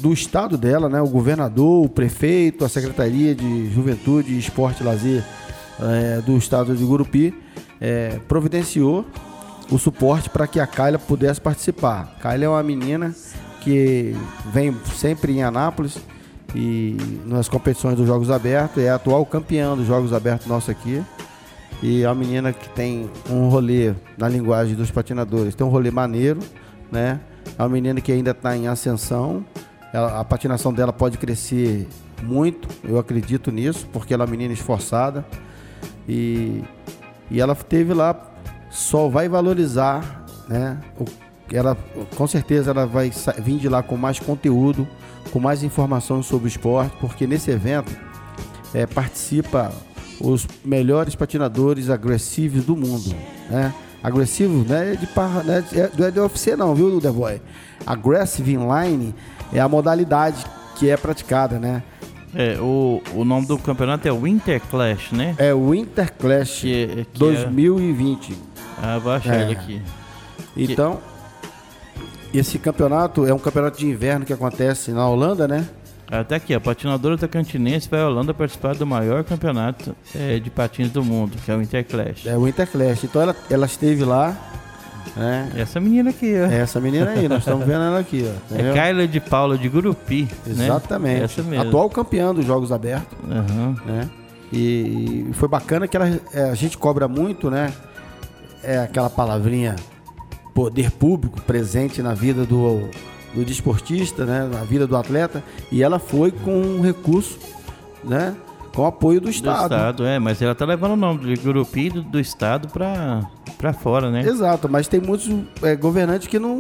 [0.01, 5.25] do estado dela, né, o governador, o prefeito, a Secretaria de Juventude, Esporte e Lazer
[5.81, 7.33] eh, do estado de Gurupi,
[7.81, 9.07] eh, providenciou
[9.71, 12.17] o suporte para que a Kaila pudesse participar.
[12.21, 13.15] Kaila é uma menina
[13.61, 14.15] que
[14.53, 15.99] vem sempre em Anápolis
[16.55, 21.03] e nas competições dos Jogos Abertos, é a atual campeã dos Jogos Abertos nosso aqui.
[21.83, 25.91] E é uma menina que tem um rolê, na linguagem dos patinadores, tem um rolê
[25.91, 26.39] maneiro,
[26.91, 27.19] né?
[27.59, 29.45] É uma menina que ainda está em ascensão.
[29.93, 31.89] Ela- a patinação dela pode crescer
[32.23, 35.25] muito, eu acredito nisso, porque ela é uma menina esforçada.
[36.09, 36.63] E,
[37.31, 38.31] e ela teve lá,
[38.71, 40.79] só vai valorizar, né?
[40.99, 41.05] O,
[41.53, 41.77] ela,
[42.17, 44.87] com certeza ela vai vir de lá com mais conteúdo,
[45.33, 47.93] com mais informação sobre o esporte, porque nesse evento
[48.73, 49.71] é, participa
[50.21, 53.15] os melhores patinadores agressivos do mundo,
[53.51, 53.73] né?
[54.03, 54.97] Agressivo, né?
[54.97, 55.65] De parra, né?
[55.73, 57.41] é- Não é de UFC não, viu, The Boy?
[57.87, 59.15] Aggressive Inline
[59.53, 60.45] é a modalidade
[60.77, 61.83] que é praticada, né?
[62.35, 65.35] É, o, o nome do campeonato é Winter Clash, né?
[65.39, 68.33] É o Winter Clash Que, que 2020.
[68.33, 68.37] É,
[68.83, 69.43] ah, vou achar É.
[69.43, 69.83] ele aqui.
[70.57, 70.99] Então,
[72.33, 75.67] esse campeonato é um campeonato de inverno que acontece na Holanda, né?
[76.13, 80.91] Até aqui, a patinadora Tocantinense vai à Holanda participar do maior campeonato é, de patins
[80.91, 82.27] do mundo, que é o Winter Clash.
[82.27, 83.05] É o Winter Clash.
[83.05, 84.37] Então ela, ela esteve lá,
[85.17, 85.51] né?
[85.57, 86.51] Essa menina aqui, ó.
[86.51, 88.29] É essa menina aí, nós estamos vendo ela aqui, ó.
[88.55, 88.75] É entendeu?
[88.75, 90.29] Kyla de Paula de Gurupi.
[90.47, 90.65] né?
[90.67, 91.23] Exatamente.
[91.23, 91.67] Essa mesmo.
[91.69, 93.77] Atual campeã dos Jogos Abertos, Aham.
[93.87, 94.11] né?
[94.53, 97.73] E, e foi bacana que ela, é, a gente cobra muito, né?
[98.63, 99.77] É aquela palavrinha
[100.53, 102.91] poder público presente na vida do,
[103.35, 104.49] do desportista, né?
[104.53, 105.43] Na vida do atleta.
[105.71, 107.39] E ela foi com um recurso,
[108.05, 108.35] né?
[108.75, 109.75] Com apoio do Do Estado.
[109.75, 114.11] estado, é, mas ela tá levando o nome de Gurupi do, do estado pra fora,
[114.11, 114.23] né?
[114.27, 115.31] Exato, mas tem muitos
[115.63, 116.57] é, governantes que não,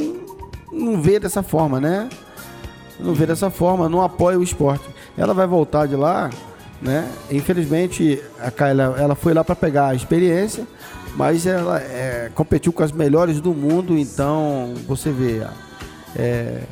[0.70, 2.08] não vê dessa forma, né?
[3.00, 4.84] Não vê dessa forma, não apoia o esporte.
[5.16, 6.28] Ela vai voltar de lá,
[6.82, 7.08] né?
[7.30, 10.66] Infelizmente, a Kayla, ela foi lá para pegar a experiência,
[11.16, 15.46] mas ela é, competiu com as melhores do mundo, então você vê,
[16.16, 16.62] é,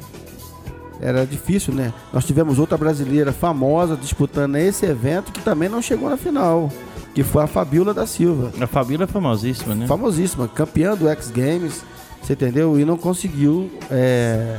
[1.00, 1.92] era difícil, né?
[2.12, 6.70] Nós tivemos outra brasileira famosa disputando esse evento que também não chegou na final,
[7.14, 9.86] que foi a Fabiola da Silva A Fabíola é famosíssima, né?
[9.86, 11.82] famosíssima, campeã do X Games,
[12.22, 12.78] você entendeu?
[12.78, 14.58] E não conseguiu é,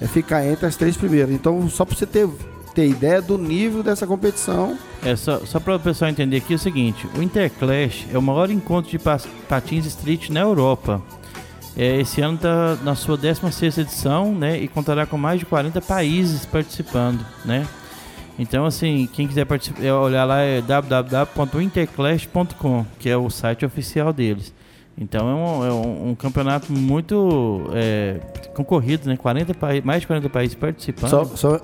[0.00, 1.30] é, ficar entre as três primeiras.
[1.34, 2.26] Então, só para você ter,
[2.74, 6.56] ter ideia do nível dessa competição, É, só, só para o pessoal entender aqui é
[6.56, 11.02] o seguinte: o Interclash é o maior encontro de pa- patins street na Europa.
[11.76, 14.58] É, esse ano está na sua 16 edição, né?
[14.58, 17.66] E contará com mais de 40 países participando, né?
[18.38, 24.12] Então, assim, quem quiser participar, é olhar lá é www.interclash.com, que é o site oficial
[24.12, 24.52] deles.
[24.96, 28.20] Então, é um, é um- campeonato muito é,
[28.54, 29.16] concorrido, né?
[29.16, 31.10] 40 pa- mais de 40 países participando.
[31.10, 31.58] só, só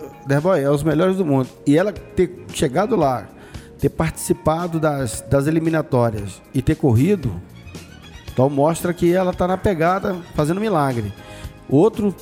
[0.57, 1.47] é os melhores do mundo.
[1.67, 3.27] E ela ter chegado lá,
[3.79, 7.31] ter participado das, das eliminatórias e ter corrido,
[8.39, 11.13] então mostra que ela está na pegada fazendo milagre.
[11.69, 12.15] Outro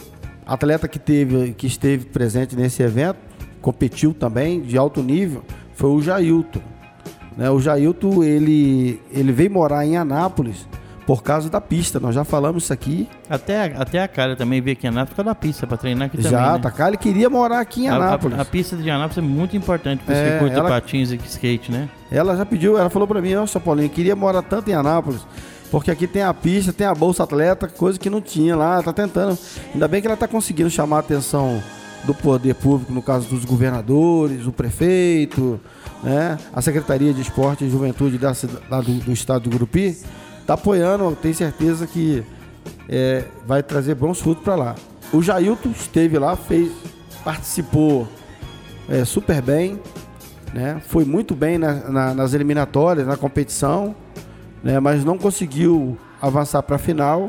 [0.47, 3.19] atleta que, teve, que esteve presente nesse evento,
[3.61, 6.63] competiu também de alto nível, foi o Jailton.
[7.37, 7.51] Né?
[7.51, 10.67] O Jailton, ele, ele veio morar em Anápolis
[11.07, 12.01] por causa da pista.
[12.01, 13.07] Nós já falamos isso aqui.
[13.29, 16.07] Até, até a cara também veio aqui em Anápolis por causa da pista, para treinar
[16.07, 16.47] aqui já, também.
[16.47, 16.73] Já, né?
[16.73, 18.39] tá ele queria morar aqui em Anápolis.
[18.39, 21.11] A, a, a pista de Anápolis é muito importante para É, esse curto ela- patins
[21.11, 21.91] e skate, né?
[22.11, 25.21] Ela já pediu, ela falou pra mim, nossa Paulinho, queria morar tanto em Anápolis,
[25.77, 28.95] porque aqui tem a pista, tem a bolsa atleta, coisa que não tinha lá, tá
[28.95, 29.37] tentando.
[29.75, 31.63] Ainda bem que ela tá conseguindo chamar a atenção
[32.05, 35.61] do poder público, no caso dos governadores, o prefeito,
[36.03, 36.39] né?
[36.55, 38.33] A Secretaria de Esporte e Juventude da,
[38.81, 39.99] do, do estado do Grupi,
[40.47, 42.25] tá apoiando, tenho certeza que
[42.89, 44.75] é, vai trazer bons frutos para lá.
[45.13, 46.73] O Jailton esteve lá, fez,
[47.23, 48.09] participou
[48.89, 49.79] é, super bem,
[50.55, 50.81] né?
[50.87, 53.95] Foi muito bem na- na- nas eliminatórias, na competição,
[54.63, 54.81] né?
[54.81, 57.29] Mas não conseguiu avançar para a final,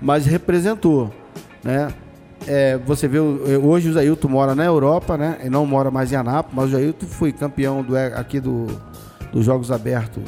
[0.00, 1.12] mas representou,
[1.62, 1.92] né?
[2.46, 5.36] É, você vê, é, hoje o Jailton mora na Europa, né?
[5.40, 8.66] Ele não mora mais em Anápolis, mas o Jailton foi campeão do, aqui do,
[9.32, 10.22] dos Jogos Abertos.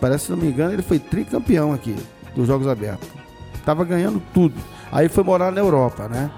[0.00, 1.94] Parece, se não me engano, ele foi tricampeão aqui
[2.34, 3.08] dos Jogos Abertos.
[3.64, 4.54] Tava ganhando tudo.
[4.90, 6.30] Aí foi morar na Europa, né?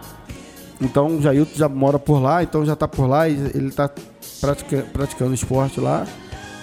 [0.80, 3.88] Então o Jailton já mora por lá, então já tá por lá e ele tá
[4.40, 6.04] pratica- praticando esporte lá.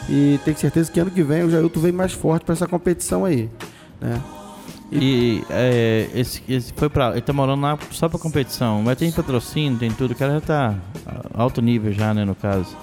[0.09, 3.23] E tenho certeza que ano que vem o Jailton vem mais forte para essa competição
[3.25, 3.49] aí,
[3.99, 4.21] né?
[4.91, 7.11] E é, esse, esse foi pra.
[7.11, 10.11] Ele tá morando lá só pra competição, mas tem patrocínio, tem tudo.
[10.11, 10.75] O cara já tá
[11.33, 12.75] alto nível já, né, no caso.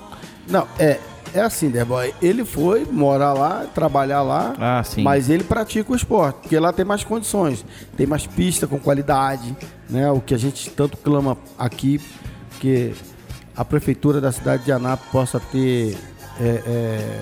[0.49, 0.99] Não, é,
[1.35, 2.15] é assim, Derboy.
[2.23, 6.85] Ele foi morar lá, trabalhar lá, Ah, mas ele pratica o esporte, porque lá tem
[6.85, 7.63] mais condições,
[7.95, 9.55] tem mais pista com qualidade,
[9.91, 10.11] né?
[10.11, 12.01] O que a gente tanto clama aqui,
[12.59, 12.95] que
[13.55, 15.95] a prefeitura da cidade de Anápolis possa ter.
[16.41, 17.21] É, é,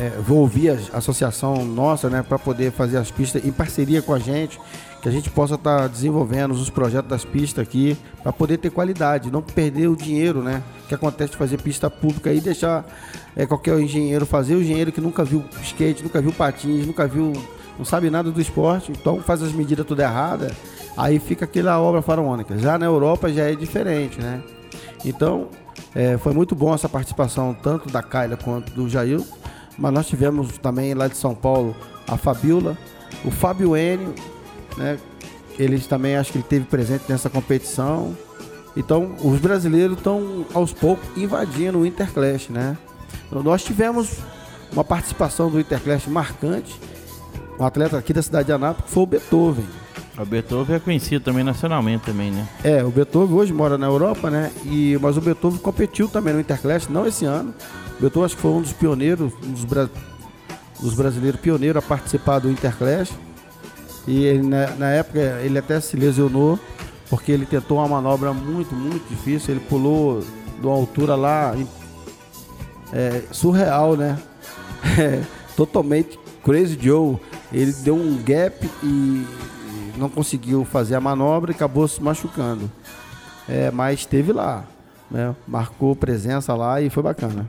[0.00, 4.12] é, vou ouvir a associação nossa, né, para poder fazer as pistas em parceria com
[4.12, 4.60] a gente,
[5.00, 9.30] que a gente possa estar desenvolvendo os projetos das pistas aqui, para poder ter qualidade,
[9.30, 12.84] não perder o dinheiro, né, que acontece de fazer pista pública e deixar
[13.36, 17.32] é, qualquer engenheiro fazer, o engenheiro que nunca viu skate, nunca viu patins, nunca viu,
[17.78, 20.52] não sabe nada do esporte, então faz as medidas tudo errada,
[20.96, 22.56] aí fica aquela obra faraônica.
[22.58, 24.42] Já na Europa já é diferente, né?
[25.04, 25.48] Então,
[25.94, 29.20] é, foi muito bom essa participação, tanto da Kyla quanto do Jair.
[29.78, 31.74] Mas nós tivemos também lá de São Paulo
[32.06, 32.76] a Fabiola,
[33.24, 34.14] o Fábio Enio,
[34.76, 34.98] né?
[35.58, 38.16] Eles também acho que ele teve presente nessa competição.
[38.76, 42.76] Então, os brasileiros estão aos poucos invadindo o Interclash, né?
[43.26, 44.18] Então, Nós tivemos
[44.72, 46.80] uma participação do Interclash marcante.
[47.58, 49.66] Um atleta aqui da cidade de Anápolis que foi o Beethoven.
[50.18, 52.46] O Beethoven é conhecido também nacionalmente também, né?
[52.62, 54.50] É, o Beethoven hoje mora na Europa, né?
[54.64, 57.54] E, mas o Beethoven competiu também no Interclass, não esse ano.
[57.98, 59.88] O Beethoven acho que foi um dos pioneiros, um dos, bra-
[60.80, 63.10] dos brasileiros pioneiros a participar do Interclass.
[64.06, 66.58] E ele, na, na época ele até se lesionou,
[67.08, 69.54] porque ele tentou uma manobra muito, muito difícil.
[69.54, 70.20] Ele pulou
[70.60, 71.54] de uma altura lá
[72.92, 74.18] é, surreal, né?
[74.98, 75.22] É,
[75.56, 77.16] totalmente crazy Joe.
[77.52, 79.24] Ele deu um gap e
[79.96, 82.70] não conseguiu fazer a manobra e acabou se machucando.
[83.48, 84.64] É, mas esteve lá,
[85.10, 85.34] né?
[85.46, 87.46] Marcou presença lá e foi bacana.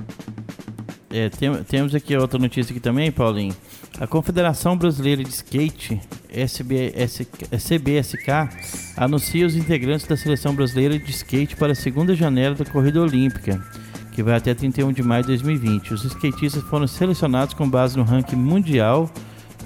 [1.09, 3.55] É, tem- temos aqui outra notícia aqui também, Paulinho.
[3.99, 7.27] A Confederação Brasileira de Skate, SBS,
[7.59, 8.49] CBSK,
[8.97, 13.63] anuncia os integrantes da Seleção Brasileira de Skate para a segunda janela da Corrida Olímpica,
[14.11, 15.93] que vai até 31 de maio de 2020.
[15.93, 19.07] Os skatistas foram selecionados com base no ranking mundial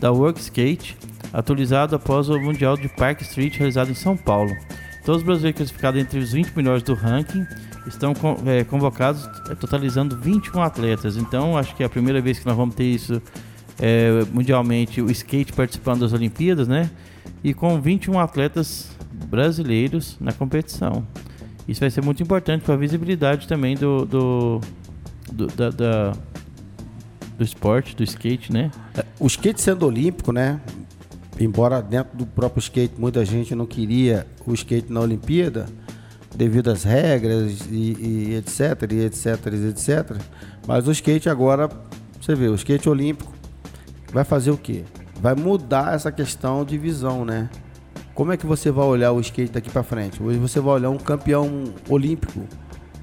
[0.02, 0.98] da World Skate,
[1.34, 4.56] atualizado após o Mundial de Park Street realizado em São Paulo.
[5.06, 7.46] Todos os brasileiros classificados entre os 20 melhores do ranking
[7.88, 8.14] estão
[8.46, 11.16] eh, convocados, eh, totalizando 21 atletas.
[11.16, 13.22] Então, acho que é a primeira vez que nós vamos ter isso
[13.80, 16.90] eh, mundialmente, o skate participando das Olimpíadas, né?
[17.44, 18.90] E com 21 atletas
[19.30, 21.08] brasileiros na competição.
[21.68, 24.62] Isso vai ser muito importante para a visibilidade também do, do,
[25.32, 26.14] do, da- da-
[27.38, 28.72] do esporte, do skate, né?
[29.20, 30.60] O skate sendo olímpico, né?
[31.40, 35.68] Embora dentro do próprio skate muita gente não queria o skate na Olimpíada,
[36.36, 40.18] devido às regras e, e etc, e etc, e etc.
[40.68, 41.70] Mas o skate agora,
[42.20, 43.32] você vê, o skate olímpico
[44.12, 44.84] vai fazer o quê?
[45.22, 47.50] Vai mudar essa questão de visão, né?
[48.14, 50.22] Como é que você vai olhar o skate daqui pra frente?
[50.22, 52.42] Hoje você vai olhar um campeão olímpico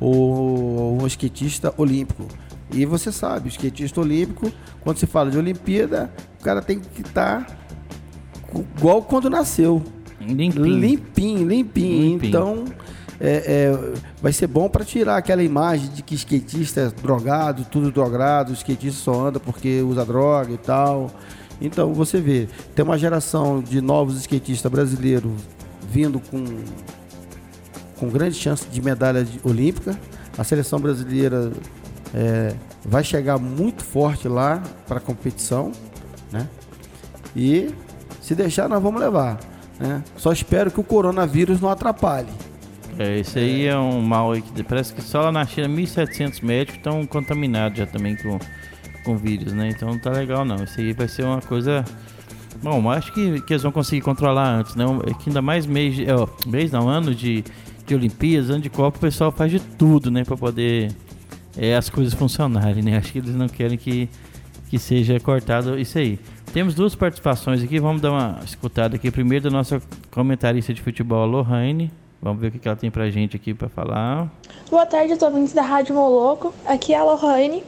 [0.00, 2.26] ou um skatista olímpico.
[2.72, 7.02] E você sabe, o skatista olímpico, quando se fala de Olimpíada, o cara tem que
[7.02, 7.63] estar
[8.76, 9.82] igual quando nasceu.
[10.20, 10.64] Limpinho.
[10.64, 12.00] Limpinho, limpinho.
[12.00, 12.28] Limpinho.
[12.28, 12.64] Então,
[13.20, 17.90] é, é, vai ser bom para tirar aquela imagem de que skatista é drogado, tudo
[17.90, 21.10] drogado, o skatista só anda porque usa droga e tal.
[21.60, 25.32] Então, você vê, tem uma geração de novos skatistas brasileiros
[25.90, 26.44] vindo com,
[27.96, 29.98] com grande chance de medalha olímpica.
[30.36, 31.52] A seleção brasileira
[32.12, 35.70] é, vai chegar muito forte lá para a competição,
[36.32, 36.48] né?
[37.36, 37.72] E
[38.24, 39.38] se deixar, nós vamos levar.
[39.78, 40.02] Né?
[40.16, 42.30] Só espero que o coronavírus não atrapalhe.
[42.98, 46.42] É, esse aí é um mal aí que parece que só lá na China 1.700
[46.42, 48.38] médicos estão contaminados já também com,
[49.04, 49.68] com vírus, né?
[49.68, 50.64] Então não tá legal não.
[50.64, 51.84] Isso aí vai ser uma coisa.
[52.62, 54.86] Bom, acho que, que eles vão conseguir controlar antes, né?
[55.06, 57.44] É que ainda mais mês, ó, mês não, ano de,
[57.86, 60.24] de Olimpíadas, ano de Copa, o pessoal faz de tudo, né?
[60.24, 60.92] Pra poder
[61.58, 62.96] é, as coisas funcionarem, né?
[62.96, 64.08] Acho que eles não querem que,
[64.70, 66.18] que seja cortado isso aí.
[66.54, 69.10] Temos duas participações aqui, vamos dar uma escutada aqui.
[69.10, 71.90] Primeiro da nossa comentarista de futebol, Lohane.
[72.22, 74.30] Vamos ver o que ela tem pra gente aqui pra falar.
[74.70, 76.54] Boa tarde, os ouvintes da Rádio Moloco.
[76.64, 77.64] Aqui é a Lohane.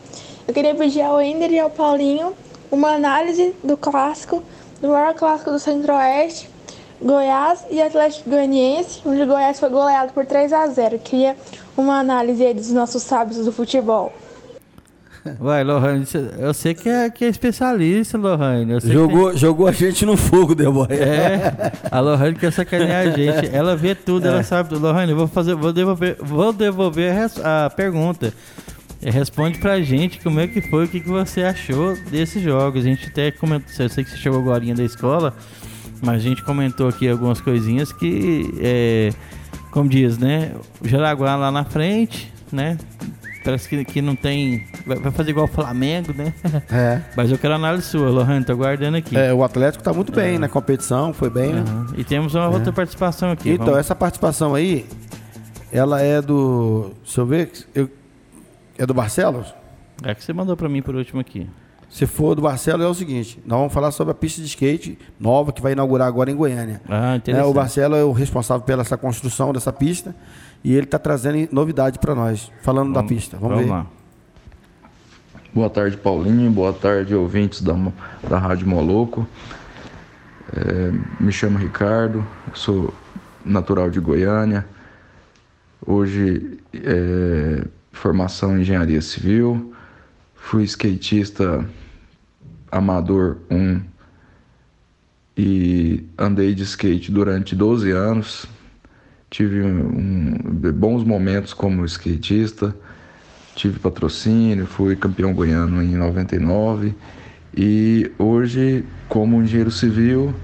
[0.46, 2.32] Eu queria pedir ao Ender e ao Paulinho
[2.70, 4.40] uma análise do clássico,
[4.80, 6.48] do maior clássico do Centro-Oeste,
[7.02, 11.36] Goiás e Atlético Goianiense, onde o Goiás foi goleado por 3 a 0 Queria
[11.76, 14.12] uma análise dos nossos sábios do futebol.
[15.40, 16.04] Vai, Lohane,
[16.38, 18.80] eu sei que é, que é especialista, Lohane.
[18.80, 19.38] Jogou, tem...
[19.38, 20.86] jogou a gente no fogo, Deboy.
[20.90, 23.54] É, a Lohane quer sacanear a gente.
[23.54, 24.28] Ela vê tudo, é.
[24.28, 24.82] ela sabe tudo.
[24.82, 27.12] Lohane, vou, fazer, vou devolver, vou devolver
[27.42, 28.32] a, a pergunta.
[29.02, 32.84] Responde pra gente como é que foi, o que, que você achou desses jogos.
[32.84, 35.34] A gente até comentou, eu sei que você chegou agora da escola,
[36.02, 39.10] mas a gente comentou aqui algumas coisinhas que, é,
[39.70, 40.52] como diz, né?
[40.80, 42.78] O Jaraguá lá na frente, né?
[43.46, 44.64] Parece que, que não tem.
[44.84, 46.34] Vai fazer igual o Flamengo, né?
[46.68, 47.00] É.
[47.16, 49.16] Mas eu quero análise sua, Lohan, tô guardando aqui.
[49.16, 50.38] É, o Atlético tá muito bem é.
[50.38, 51.54] na competição, foi bem.
[51.54, 51.86] Uhum.
[51.96, 52.48] E temos uma é.
[52.48, 53.50] outra participação aqui.
[53.50, 53.78] Então, vamos...
[53.78, 54.84] essa participação aí,
[55.70, 56.90] ela é do.
[57.04, 57.52] Deixa eu ver.
[57.72, 57.88] Eu,
[58.76, 59.54] é do Barcelos?
[60.02, 61.48] É que você mandou para mim por último aqui.
[61.88, 64.98] Se for do Barcelos, é o seguinte: nós vamos falar sobre a pista de skate
[65.20, 66.80] nova que vai inaugurar agora em Goiânia.
[66.88, 67.46] Ah, interessante.
[67.46, 70.16] É, o Barcelos é o responsável pela essa construção dessa pista.
[70.64, 73.36] E ele está trazendo novidade para nós, falando vamos, da pista.
[73.36, 73.72] Vamos, vamos ver.
[73.72, 73.86] Lá.
[75.54, 76.50] Boa tarde, Paulinho.
[76.50, 77.74] Boa tarde, ouvintes da,
[78.28, 79.26] da Rádio Moloco.
[80.54, 82.92] É, me chamo Ricardo, sou
[83.44, 84.66] natural de Goiânia.
[85.84, 89.72] Hoje, é, formação em engenharia civil.
[90.34, 91.64] Fui skatista
[92.70, 93.80] amador 1
[95.36, 98.46] e andei de skate durante 12 anos
[99.36, 100.32] tive um,
[100.72, 102.74] bons momentos como skatista,
[103.54, 106.94] tive patrocínio, fui campeão goiano em 99
[107.54, 110.34] e hoje, como engenheiro civil,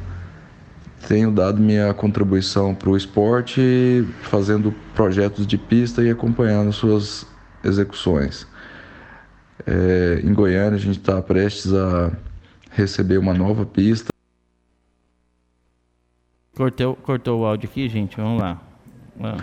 [1.09, 7.26] tenho dado minha contribuição para o esporte, fazendo projetos de pista e acompanhando suas
[7.64, 8.46] execuções.
[9.66, 12.12] É, em Goiânia, a gente está prestes a
[12.70, 14.11] receber uma nova pista.
[16.55, 18.18] Cortou, cortou o áudio aqui, gente.
[18.18, 18.71] Vamos lá.
[19.20, 19.38] Ah.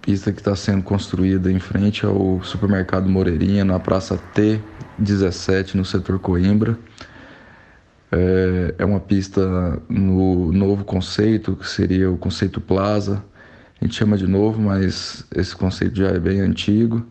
[0.00, 6.18] Pista que está sendo construída em frente ao supermercado Moreirinha, na Praça T17, no setor
[6.18, 6.76] Coimbra.
[8.10, 13.24] É, é uma pista no novo conceito, que seria o conceito Plaza.
[13.80, 17.06] A gente chama de novo, mas esse conceito já é bem antigo.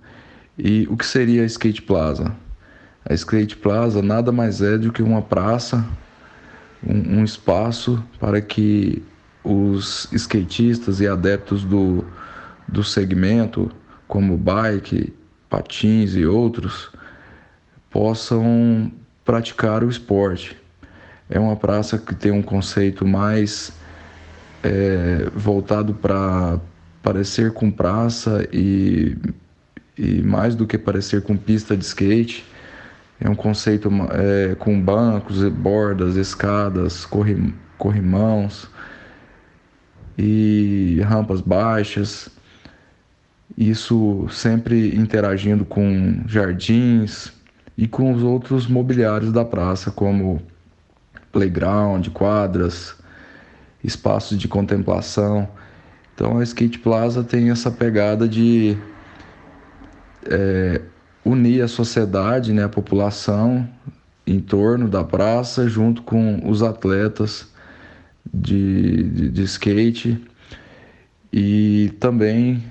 [0.58, 2.36] E o que seria a Skate Plaza?
[3.04, 5.84] A Skate Plaza nada mais é do que uma praça,
[6.86, 9.02] um, um espaço para que
[9.44, 12.06] os skatistas e adeptos do,
[12.68, 13.72] do segmento,
[14.08, 15.14] como bike,
[15.50, 16.92] patins e outros,
[17.90, 18.92] possam
[19.26, 20.58] praticar o esporte.
[21.30, 23.72] É uma praça que tem um conceito mais
[24.64, 26.60] é, voltado para
[27.02, 29.18] parecer com praça e,
[29.98, 32.46] e mais do que parecer com pista de skate.
[33.20, 38.70] É um conceito é, com bancos, bordas, escadas, corri, corrimãos,
[40.18, 42.30] e rampas baixas.
[43.58, 47.32] Isso sempre interagindo com jardins
[47.78, 50.42] e com os outros mobiliários da praça, como
[51.32, 52.96] playground, quadras,
[53.84, 55.48] espaços de contemplação.
[56.14, 58.78] Então a Skate Plaza tem essa pegada de
[60.30, 60.82] é,
[61.26, 63.68] unir a sociedade, né, a população
[64.26, 67.52] em torno da praça, junto com os atletas
[68.34, 70.22] de, de, de skate
[71.32, 72.64] e também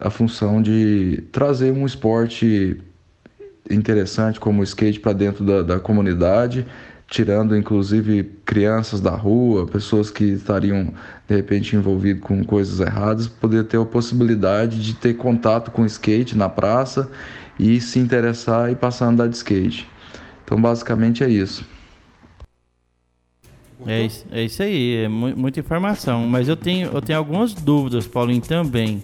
[0.00, 2.80] a função de trazer um esporte
[3.70, 6.66] interessante como o skate para dentro da, da, comunidade,
[7.06, 10.92] tirando inclusive crianças da rua, pessoas que estariam
[11.28, 16.36] de repente envolvidas com coisas erradas, poder ter a possibilidade de ter contato com skate
[16.36, 17.10] na praça
[17.58, 19.86] e se interessar e passar a andar de skate.
[20.44, 21.64] Então, basicamente é isso.
[23.86, 26.26] É isso, é isso aí, é mu muita informação.
[26.26, 29.02] Mas eu tenho, eu tenho algumas dúvidas, Paulinho, também.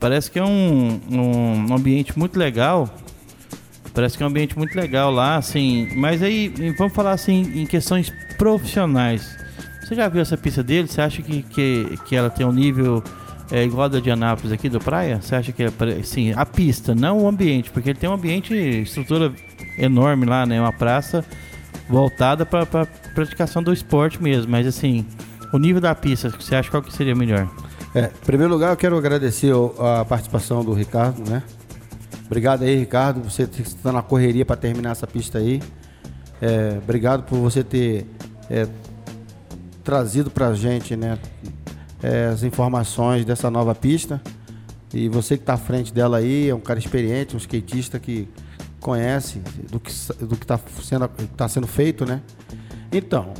[0.00, 2.88] Parece que é um, um ambiente muito legal.
[3.92, 5.88] Parece que é um ambiente muito legal lá, assim.
[5.96, 9.36] Mas aí, vamos falar assim, em questões profissionais.
[9.82, 10.86] Você já viu essa pista dele?
[10.86, 13.02] Você acha que, que, que ela tem um nível
[13.50, 15.20] é, igual a da de Anápolis aqui do Praia?
[15.20, 15.70] Você acha que é,
[16.04, 19.32] sim, a pista, não o ambiente, porque ele tem um ambiente, estrutura
[19.76, 20.60] enorme lá, né?
[20.60, 21.24] Uma praça
[21.88, 24.50] voltada para pra praticação do esporte mesmo.
[24.50, 25.06] Mas assim,
[25.52, 27.48] o nível da pista, você acha qual que seria melhor?
[27.94, 31.42] É, em primeiro lugar, eu quero agradecer a participação do Ricardo, né?
[32.26, 33.22] Obrigado aí, Ricardo.
[33.24, 35.62] Você está na correria para terminar essa pista aí.
[36.40, 38.06] É, obrigado por você ter
[38.50, 38.68] é,
[39.82, 41.18] trazido para a gente, né?
[42.02, 44.20] É, as informações dessa nova pista.
[44.92, 48.28] E você que está à frente dela aí é um cara experiente, um skatista que
[48.80, 52.20] conhece do que do que está sendo tá sendo feito, né?
[52.92, 53.32] Então,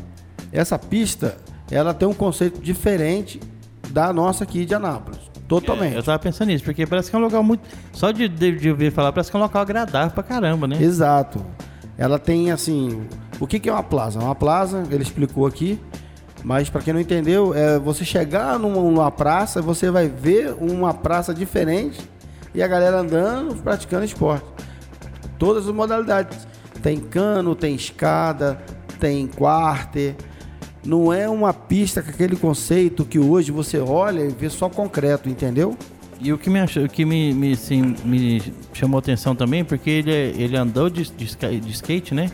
[0.53, 1.37] essa pista
[1.71, 3.41] ela tem um conceito diferente
[3.91, 5.21] da nossa aqui de Anápolis.
[5.47, 5.95] Totalmente.
[5.95, 7.63] É, eu tava pensando nisso, porque parece que é um local muito.
[7.93, 10.77] Só de, de, de, ouvir falar, parece que é um local agradável pra caramba, né?
[10.81, 11.45] Exato.
[11.97, 13.03] Ela tem assim.
[13.41, 14.19] O que, que é uma plaza?
[14.19, 15.81] Uma plaza, ele explicou aqui,
[16.45, 20.93] mas para quem não entendeu, é você chegar numa, numa praça, você vai ver uma
[20.93, 21.99] praça diferente
[22.55, 24.45] e a galera andando, praticando esporte.
[25.39, 26.47] Todas as modalidades.
[26.83, 28.61] Tem cano, tem escada,
[29.01, 30.15] tem quarter
[30.85, 35.29] não é uma pista com aquele conceito que hoje você olha e vê só concreto,
[35.29, 35.77] entendeu?
[36.21, 39.91] E o que me, achou, o que me, me, assim, me chamou atenção também, porque
[39.91, 41.27] ele, é, ele andou de, de,
[41.61, 42.31] de skate, né?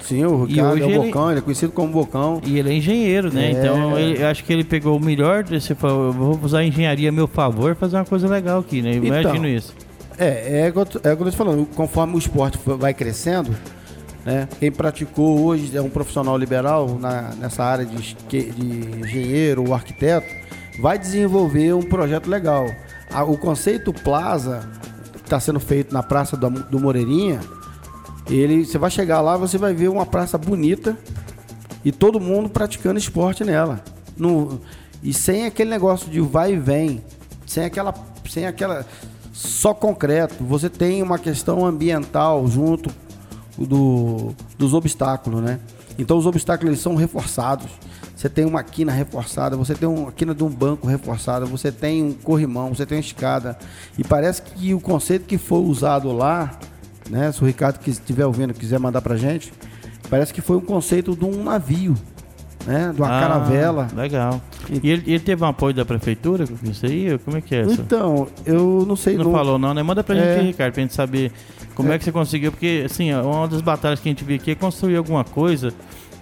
[0.00, 2.40] Sim, o Ricardo é o ele, Bocão, ele é conhecido como Bocão.
[2.44, 3.46] E ele é engenheiro, né?
[3.46, 3.50] É...
[3.52, 5.74] Então ele, eu acho que ele pegou o melhor desse.
[5.74, 8.92] Falou, vou usar a engenharia a meu favor e fazer uma coisa legal aqui, né?
[8.96, 9.74] Imagino então, isso.
[10.18, 13.54] É, é, é, o que eu tô te falando, conforme o esporte vai crescendo,
[14.24, 14.48] né?
[14.58, 20.26] Quem praticou hoje é um profissional liberal na, nessa área de, de engenheiro ou arquiteto,
[20.80, 22.66] vai desenvolver um projeto legal.
[23.28, 24.68] o conceito Plaza,
[25.12, 27.40] que está sendo feito na Praça do, do Moreirinha,
[28.28, 30.96] ele, você vai chegar lá, você vai ver uma praça bonita
[31.84, 33.84] e todo mundo praticando esporte nela.
[34.16, 34.60] No,
[35.02, 37.04] e sem aquele negócio de vai e vem,
[37.46, 37.92] sem aquela,
[38.28, 38.86] sem aquela
[39.34, 40.44] só concreto.
[40.44, 42.88] Você tem uma questão ambiental junto
[43.58, 45.58] do, dos obstáculos, né?
[45.98, 47.66] Então os obstáculos eles são reforçados.
[48.14, 52.02] Você tem uma quina reforçada, você tem uma quina de um banco reforçada, você tem
[52.02, 53.58] um corrimão, você tem uma escada.
[53.98, 56.56] E parece que o conceito que foi usado lá,
[57.10, 57.32] né?
[57.32, 59.52] Se o Ricardo que estiver ouvindo quiser mandar pra gente,
[60.08, 61.96] parece que foi um conceito de um navio,
[62.66, 62.92] né?
[62.94, 63.88] De uma ah, caravela.
[63.94, 64.40] Legal.
[64.70, 67.18] E ele, ele, teve um apoio da prefeitura com isso aí?
[67.24, 67.80] Como é que é isso?
[67.80, 69.16] Então, eu não sei.
[69.16, 69.82] Não, não falou não, né?
[69.82, 70.40] Manda pra gente, é...
[70.40, 71.32] Ricardo, pra gente saber
[71.74, 71.94] como é.
[71.94, 72.50] é que você conseguiu?
[72.50, 75.72] Porque, assim, uma das batalhas que a gente vê aqui é construir alguma coisa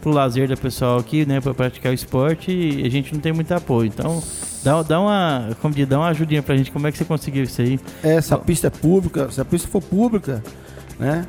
[0.01, 3.32] pro lazer da pessoal aqui, né, para praticar o esporte e a gente não tem
[3.32, 3.86] muito apoio.
[3.86, 4.20] Então,
[4.64, 7.45] dá, dá uma, como diz, dá uma ajudinha pra gente, como é que você conseguiu
[7.45, 7.78] isso aí?
[8.03, 10.43] Essa pista é pública, se a pista for pública,
[10.99, 11.24] né?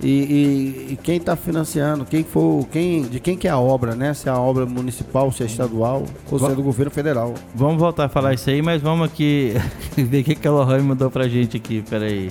[0.00, 3.96] E, e, e quem está financiando, quem for, quem, de quem que é a obra,
[3.96, 4.14] né?
[4.14, 7.34] Se é a obra municipal, se é estadual, ou se é do governo federal.
[7.54, 9.54] Vamos voltar a falar isso aí, mas vamos aqui
[9.96, 12.30] ver o que, que a Lohane mandou pra gente aqui, peraí.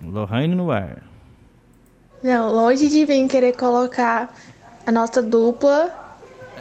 [0.00, 1.02] Lohane no ar.
[2.22, 4.32] Não, longe de vir querer colocar
[4.86, 5.92] a nossa dupla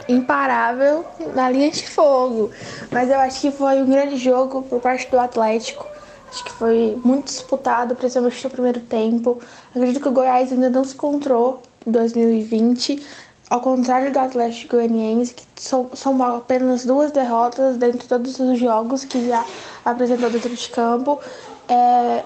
[0.08, 2.52] imparável na linha de fogo.
[2.92, 5.95] Mas eu acho que foi um grande jogo por parte do Atlético.
[6.36, 9.40] Acho que foi muito disputado, principalmente no primeiro tempo.
[9.74, 13.02] Acredito que o Goiás ainda não se encontrou em 2020.
[13.50, 18.60] Ao contrário do Atlético Goianiense, que são, são apenas duas derrotas dentro de todos os
[18.60, 19.46] jogos que já
[19.86, 21.22] apresentou dentro de campo.
[21.70, 22.26] É,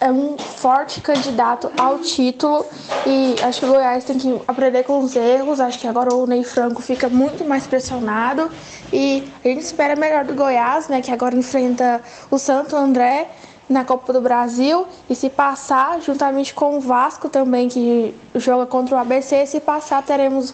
[0.00, 2.64] é um forte candidato ao título
[3.06, 5.60] e acho que o Goiás tem que aprender com os erros.
[5.60, 8.50] Acho que agora o Ney Franco fica muito mais pressionado
[8.90, 13.28] e a gente espera melhor do Goiás, né, que agora enfrenta o Santo André
[13.68, 18.96] na Copa do Brasil e se passar, juntamente com o Vasco também, que joga contra
[18.96, 20.52] o ABC, se passar teremos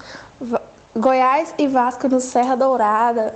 [0.94, 3.34] Goiás e Vasco no Serra Dourada.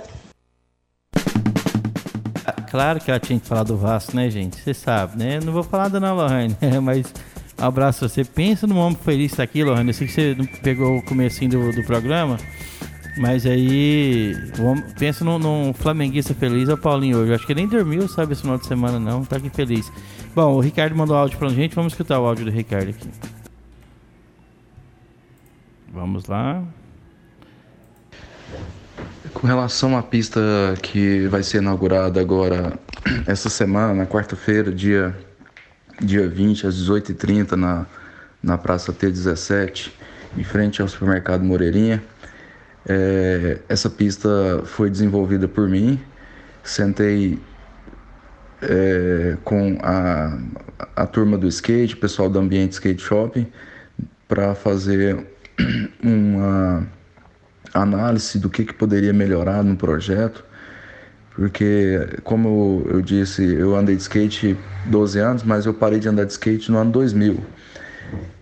[2.71, 4.55] Claro que ela tinha que falar do Vasco, né, gente?
[4.57, 5.41] Você sabe, né?
[5.43, 7.13] Não vou falar da Ana Lohane, mas
[7.61, 8.23] um abraço você.
[8.23, 9.89] Pensa no homem feliz aqui, Lohane.
[9.89, 12.37] Eu sei que você não pegou o comecinho do, do programa,
[13.17, 14.33] mas aí
[14.97, 17.31] pensa num, num flamenguista feliz, é o Paulinho hoje.
[17.31, 19.25] Eu acho que ele nem dormiu, sabe, esse final de semana não.
[19.25, 19.91] Tá aqui feliz.
[20.33, 21.75] Bom, o Ricardo mandou áudio pra gente.
[21.75, 23.09] Vamos escutar o áudio do Ricardo aqui.
[25.91, 26.63] Vamos lá.
[29.33, 30.41] Com relação à pista
[30.81, 32.77] que vai ser inaugurada agora
[33.25, 35.15] essa semana, na quarta-feira, dia,
[36.01, 37.85] dia 20, às 18h30, na,
[38.43, 39.91] na Praça T17,
[40.37, 42.03] em frente ao supermercado Moreirinha.
[42.87, 44.29] É, essa pista
[44.65, 45.99] foi desenvolvida por mim.
[46.63, 47.39] Sentei
[48.61, 50.37] é, com a,
[50.95, 53.47] a turma do skate, pessoal do ambiente skate shopping,
[54.27, 55.25] para fazer
[56.03, 56.85] uma
[57.73, 60.43] análise do que, que poderia melhorar no projeto,
[61.35, 66.25] porque, como eu disse, eu andei de skate 12 anos, mas eu parei de andar
[66.25, 67.39] de skate no ano 2000.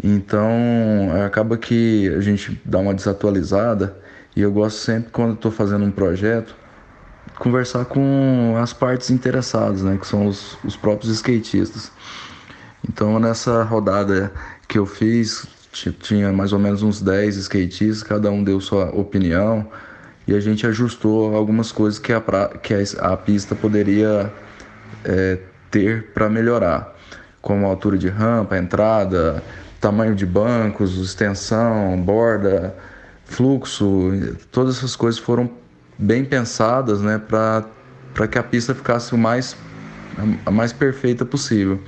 [0.04, 0.50] Então,
[1.26, 3.96] acaba que a gente dá uma desatualizada
[4.36, 6.56] e eu gosto sempre, quando estou fazendo um projeto,
[7.38, 11.92] conversar com as partes interessadas, né, que são os, os próprios skatistas.
[12.88, 14.32] Então, nessa rodada
[14.68, 15.46] que eu fiz,
[16.00, 19.68] tinha mais ou menos uns 10 skatistas, cada um deu sua opinião
[20.28, 24.32] e a gente ajustou algumas coisas que a, pra, que a, a pista poderia
[25.04, 25.40] é,
[25.72, 26.96] ter para melhorar,
[27.42, 29.44] como a altura de rampa, entrada,
[29.80, 32.76] tamanho de bancos, extensão, borda,
[33.26, 34.12] fluxo,
[34.52, 35.50] todas essas coisas foram
[35.98, 39.56] bem pensadas né, para que a pista ficasse o mais,
[40.46, 41.80] a mais perfeita possível.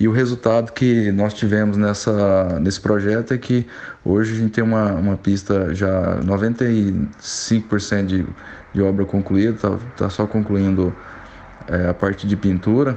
[0.00, 3.66] E o resultado que nós tivemos nessa, nesse projeto é que
[4.04, 8.24] hoje a gente tem uma, uma pista já 95% de,
[8.72, 10.94] de obra concluída, está tá só concluindo
[11.66, 12.96] é, a parte de pintura.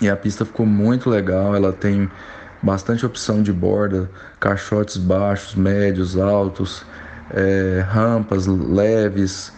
[0.00, 2.08] E a pista ficou muito legal, ela tem
[2.62, 6.84] bastante opção de borda, caixotes baixos, médios, altos,
[7.30, 9.52] é, rampas leves,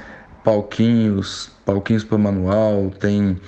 [0.45, 3.39] palquinhos, palquinhos para manual, tem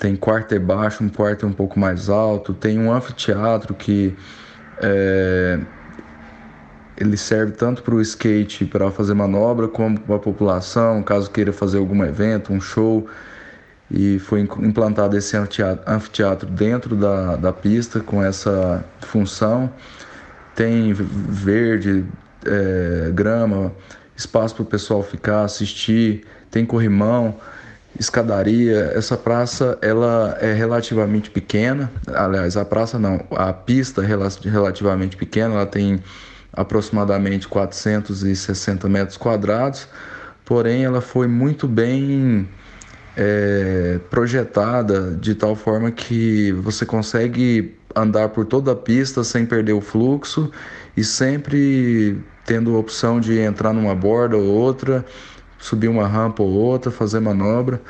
[0.00, 4.16] tem quarto e baixo, um quarto um pouco mais alto, tem um anfiteatro que
[4.82, 5.60] é,
[6.96, 11.52] ele serve tanto para o skate para fazer manobra como para a população, caso queira
[11.52, 13.06] fazer algum evento, um show.
[13.90, 19.70] E foi implantado esse anfiteatro, dentro da, da pista com essa função.
[20.54, 22.06] Tem verde,
[22.46, 23.72] é, grama,
[24.16, 27.34] espaço para o pessoal ficar, assistir, tem corrimão
[28.00, 28.92] escadaria.
[28.94, 31.92] Essa praça ela é relativamente pequena.
[32.06, 34.06] Aliás, a praça não, a pista é
[34.48, 35.54] relativamente pequena.
[35.54, 36.02] Ela tem
[36.50, 39.86] aproximadamente 460 metros quadrados.
[40.46, 42.48] Porém, ela foi muito bem
[43.16, 49.74] é, projetada de tal forma que você consegue andar por toda a pista sem perder
[49.74, 50.50] o fluxo
[50.96, 55.04] e sempre tendo a opção de entrar numa borda ou outra
[55.60, 57.80] subir uma rampa ou outra, fazer manobra.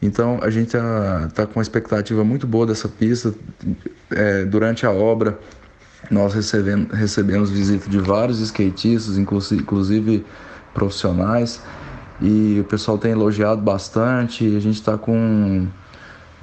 [0.00, 3.34] Então a gente está tá com uma expectativa muito boa dessa pista.
[4.10, 5.38] É, durante a obra,
[6.10, 10.24] nós recebemos, recebemos visita de vários skatistas, inclusive,
[10.72, 11.60] profissionais,
[12.20, 14.56] e o pessoal tem elogiado bastante.
[14.56, 15.66] A gente está com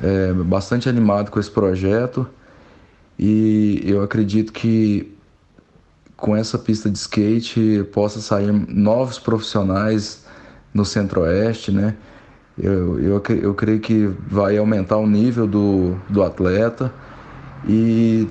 [0.01, 2.27] é, bastante animado com esse projeto
[3.17, 5.13] e eu acredito que
[6.17, 10.22] com essa pista de skate possa sair novos profissionais
[10.74, 11.95] no Centro-Oeste, né?
[12.57, 16.93] Eu, eu, eu creio que vai aumentar o nível do, do atleta
[17.67, 18.28] e,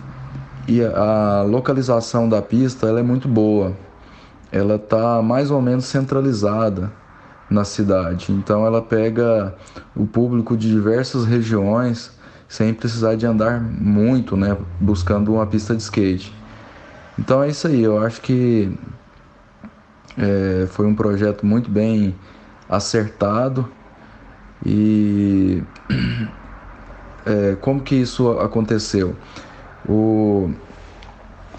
[0.69, 3.73] e a localização da pista ela é muito boa.
[4.51, 6.93] Ela está mais ou menos centralizada
[7.51, 9.55] na cidade, então ela pega
[9.95, 12.17] o público de diversas regiões
[12.49, 14.57] sem precisar de andar muito, né?
[14.79, 16.33] Buscando uma pista de skate.
[17.19, 18.73] Então é isso aí, eu acho que
[20.17, 22.15] é, foi um projeto muito bem
[22.73, 23.69] acertado
[24.65, 25.63] e
[27.27, 29.15] é, como que isso aconteceu?
[29.87, 30.51] O,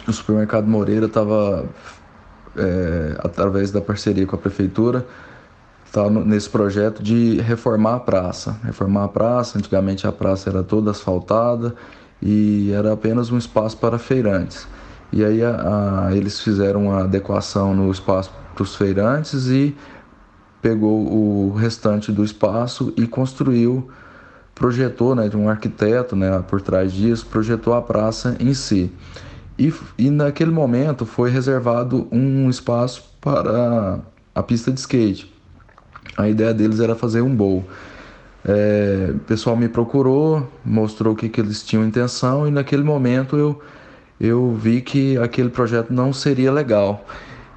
[0.08, 1.66] o supermercado Moreira estava,
[2.58, 5.06] é, através da parceria com a prefeitura,
[5.86, 8.58] estava nesse projeto de reformar a praça.
[8.64, 11.76] Reformar a praça, antigamente a praça era toda asfaltada
[12.22, 14.68] e era apenas um espaço para feirantes.
[15.12, 19.76] E aí a, a, eles fizeram uma adequação no espaço para os feirantes e
[20.64, 23.90] pegou o restante do espaço e construiu,
[24.56, 28.90] projetou, né, de um arquiteto, né, por trás disso, projetou a praça em si.
[29.60, 34.00] E, e naquele momento foi reservado um espaço para
[34.34, 35.32] a pista de skate.
[36.18, 37.66] A ideia deles era fazer um bowl.
[38.46, 43.38] É, o pessoal me procurou, mostrou o que, que eles tinham intenção e naquele momento
[43.38, 43.62] eu,
[44.20, 47.06] eu vi que aquele projeto não seria legal.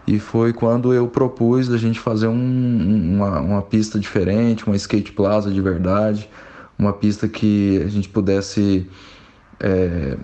[0.06, 5.10] E foi quando eu propus a gente fazer um, uma, uma pista diferente, uma skate
[5.12, 6.30] plaza de verdade,
[6.78, 8.88] uma pista que a gente pudesse
[9.58, 10.16] é,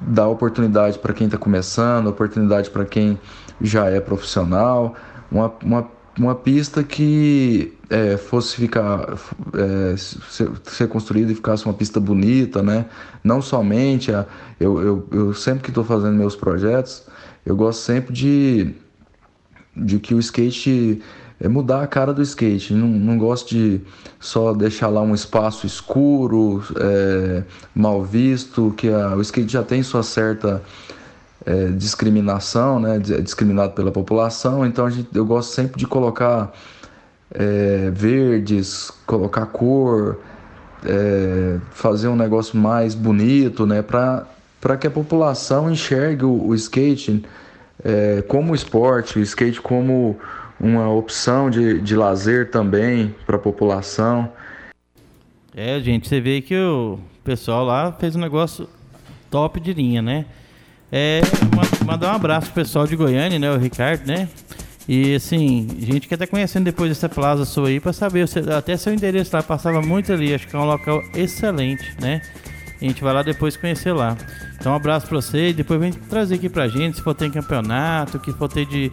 [0.00, 3.18] dar oportunidade para quem está começando, oportunidade para quem
[3.60, 4.94] já é profissional,
[5.30, 5.88] uma, uma,
[6.18, 9.18] uma pista que é, fosse ficar
[9.54, 12.86] é, ser, ser, construída e ficasse uma pista bonita, né?
[13.24, 14.26] Não somente a,
[14.60, 17.06] eu, eu, eu sempre que estou fazendo meus projetos,
[17.44, 18.74] eu gosto sempre de
[19.76, 21.02] de que o skate
[21.40, 22.72] é mudar a cara do skate.
[22.72, 23.80] Não, não gosto de
[24.20, 27.42] só deixar lá um espaço escuro, é,
[27.74, 30.62] mal visto, que a, o skate já tem sua certa
[31.44, 32.96] é, discriminação, né?
[32.96, 34.64] É discriminado pela população.
[34.64, 36.52] Então gente, eu gosto sempre de colocar
[37.34, 40.20] é, verdes, colocar cor,
[40.84, 43.82] é, fazer um negócio mais bonito, né?
[43.82, 47.24] Para que a população enxergue o, o skate
[47.84, 50.18] é, como esporte, o skate como
[50.60, 54.30] uma opção de, de lazer também para a população.
[55.54, 58.68] É, gente, você vê que o pessoal lá fez um negócio
[59.30, 60.24] top de linha, né?
[60.90, 61.20] É,
[61.84, 63.50] mandar um abraço pro pessoal de Goiânia, né?
[63.50, 64.28] O Ricardo, né?
[64.88, 68.26] E assim, a gente quer estar conhecendo depois dessa plaza sua aí para saber,
[68.56, 72.20] até seu endereço lá passava muito ali, acho que é um local excelente, né?
[72.82, 74.16] A gente vai lá depois conhecer lá.
[74.58, 78.18] Então um abraço você e depois vem trazer aqui pra gente, se for ter campeonato,
[78.18, 78.90] que for ter de,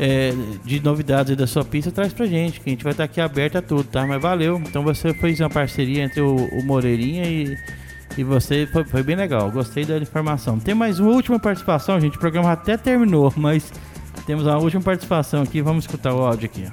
[0.00, 0.32] é,
[0.64, 3.56] de novidades da sua pista, traz pra gente, que a gente vai estar aqui aberto
[3.56, 4.04] a tudo, tá?
[4.04, 4.58] Mas valeu.
[4.58, 7.56] Então você fez uma parceria entre o, o Moreirinha e,
[8.18, 9.48] e você, foi, foi bem legal.
[9.52, 10.58] Gostei da informação.
[10.58, 12.16] Tem mais uma última participação, gente.
[12.16, 13.72] O programa até terminou, mas
[14.26, 16.66] temos a última participação aqui, vamos escutar o áudio aqui.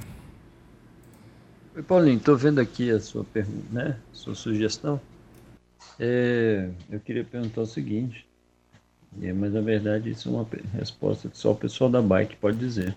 [1.75, 3.95] Oi, Paulinho, estou vendo aqui a sua pergunta, né?
[4.11, 4.99] Sua sugestão.
[5.99, 8.25] É, eu queria perguntar o seguinte,
[9.21, 12.57] é, mas na verdade isso é uma resposta que só o pessoal da bike pode
[12.57, 12.95] dizer.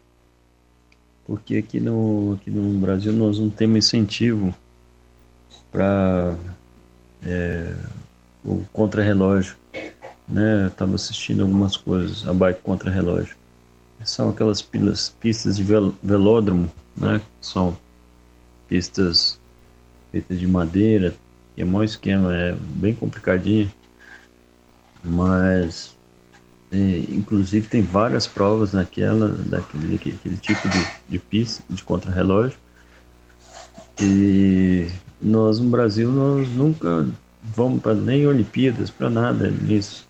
[1.27, 4.55] Porque aqui no, aqui no Brasil nós não temos incentivo
[5.71, 6.37] para
[7.25, 7.75] é,
[8.45, 9.57] o contra-relógio.
[10.29, 10.67] Né?
[10.67, 13.41] Estava assistindo algumas coisas, a bike contra-relógio
[14.05, 15.65] são aquelas pilas, pistas de
[16.03, 17.21] velódromo, né?
[17.41, 17.77] São
[18.69, 19.39] pistas
[20.11, 21.15] feitas de madeira,
[21.57, 23.71] é um esquema, é bem complicadinho,
[25.05, 25.97] mas
[26.73, 32.57] é, inclusive tem várias provas naquela, daquele aquele tipo de, de pista de contrarrelógio.
[34.01, 34.89] E
[35.21, 37.07] nós no Brasil nós nunca
[37.43, 40.09] vamos para nem Olimpíadas, para nada nisso.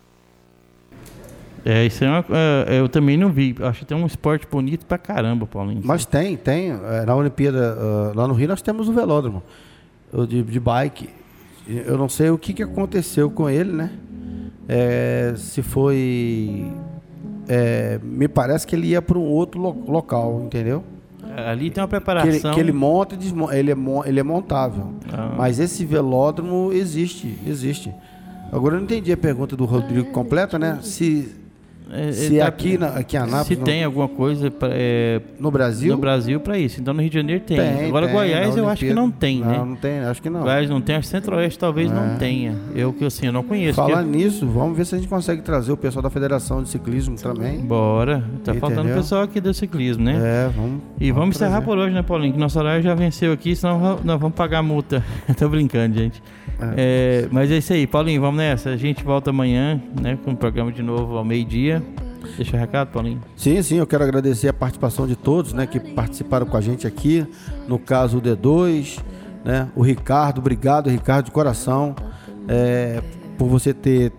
[1.63, 2.25] É, isso é uma,
[2.67, 3.55] é, eu também não vi.
[3.61, 5.81] Acho que tem um esporte bonito pra caramba, Paulinho.
[5.83, 6.71] Mas tem, tem.
[6.71, 9.43] É, na Olimpíada, uh, lá no Rio, nós temos o velódromo
[10.27, 11.09] de, de bike.
[11.85, 13.91] Eu não sei o que, que aconteceu com ele, né?
[14.67, 16.71] É, se foi.
[17.47, 20.83] É, me parece que ele ia para um outro lo local, entendeu?
[21.47, 22.29] Ali tem uma preparação.
[22.29, 23.57] Que ele, que ele monta e desmonta.
[23.57, 24.93] Ele é, ele é montável.
[25.11, 25.33] Ah.
[25.37, 27.93] Mas esse velódromo existe, existe.
[28.51, 30.79] Agora eu não entendi a pergunta do Rodrigo completa, né?
[30.81, 31.40] Se
[31.93, 33.47] é, se tá, aqui, na, aqui em Anápolis.
[33.47, 35.93] Se tem alguma coisa pra, é, no Brasil?
[35.93, 36.79] No Brasil para isso.
[36.79, 37.57] Então no Rio de Janeiro tem.
[37.57, 39.57] tem Agora tem, Goiás eu acho que não tem, não, né?
[39.57, 40.41] Não, tem, acho que não.
[40.41, 41.93] Goiás não tem, Centro-Oeste talvez é.
[41.93, 42.55] não tenha.
[42.73, 43.75] Eu que assim, eu não conheço.
[43.75, 47.17] Falar nisso, vamos ver se a gente consegue trazer o pessoal da Federação de Ciclismo
[47.17, 47.59] também.
[47.59, 48.19] Bora.
[48.19, 48.61] Tá Entendeu?
[48.61, 50.17] faltando o pessoal aqui do ciclismo, né?
[50.17, 50.81] É, vamos.
[50.99, 52.33] E vamos, vamos encerrar por hoje, né, Paulinho?
[52.33, 55.03] Que nosso horário já venceu aqui, senão nós vamos pagar multa.
[55.37, 56.23] Tô brincando, gente.
[56.77, 57.27] É.
[57.31, 58.69] mas é isso aí, Paulinho, vamos nessa.
[58.69, 61.81] A gente volta amanhã, né, com o programa de novo ao meio-dia.
[62.35, 63.19] Deixa o recado, Paulinho.
[63.35, 66.85] Sim, sim, eu quero agradecer a participação de todos, né, que participaram com a gente
[66.85, 67.25] aqui.
[67.67, 68.99] No caso, o D2,
[69.43, 71.95] né, o Ricardo, obrigado, Ricardo, de coração,
[72.47, 73.01] é,
[73.37, 74.11] por você ter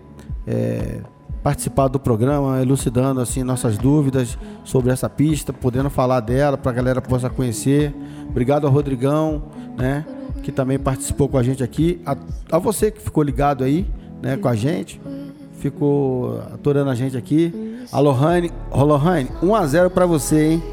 [0.45, 0.99] é,
[1.41, 6.75] participado do programa, elucidando assim nossas dúvidas sobre essa pista, podendo falar dela para a
[6.75, 7.93] galera possa conhecer.
[8.29, 9.43] Obrigado ao Rodrigão,
[9.77, 10.05] né,
[10.43, 11.99] que também participou com a gente aqui.
[12.05, 12.15] A,
[12.51, 13.87] a você que ficou ligado aí,
[14.21, 15.01] né, com a gente
[15.63, 17.79] ficou aturando a gente aqui.
[17.91, 20.63] A Lohane, oh, Lohane, 1x0 pra você, hein?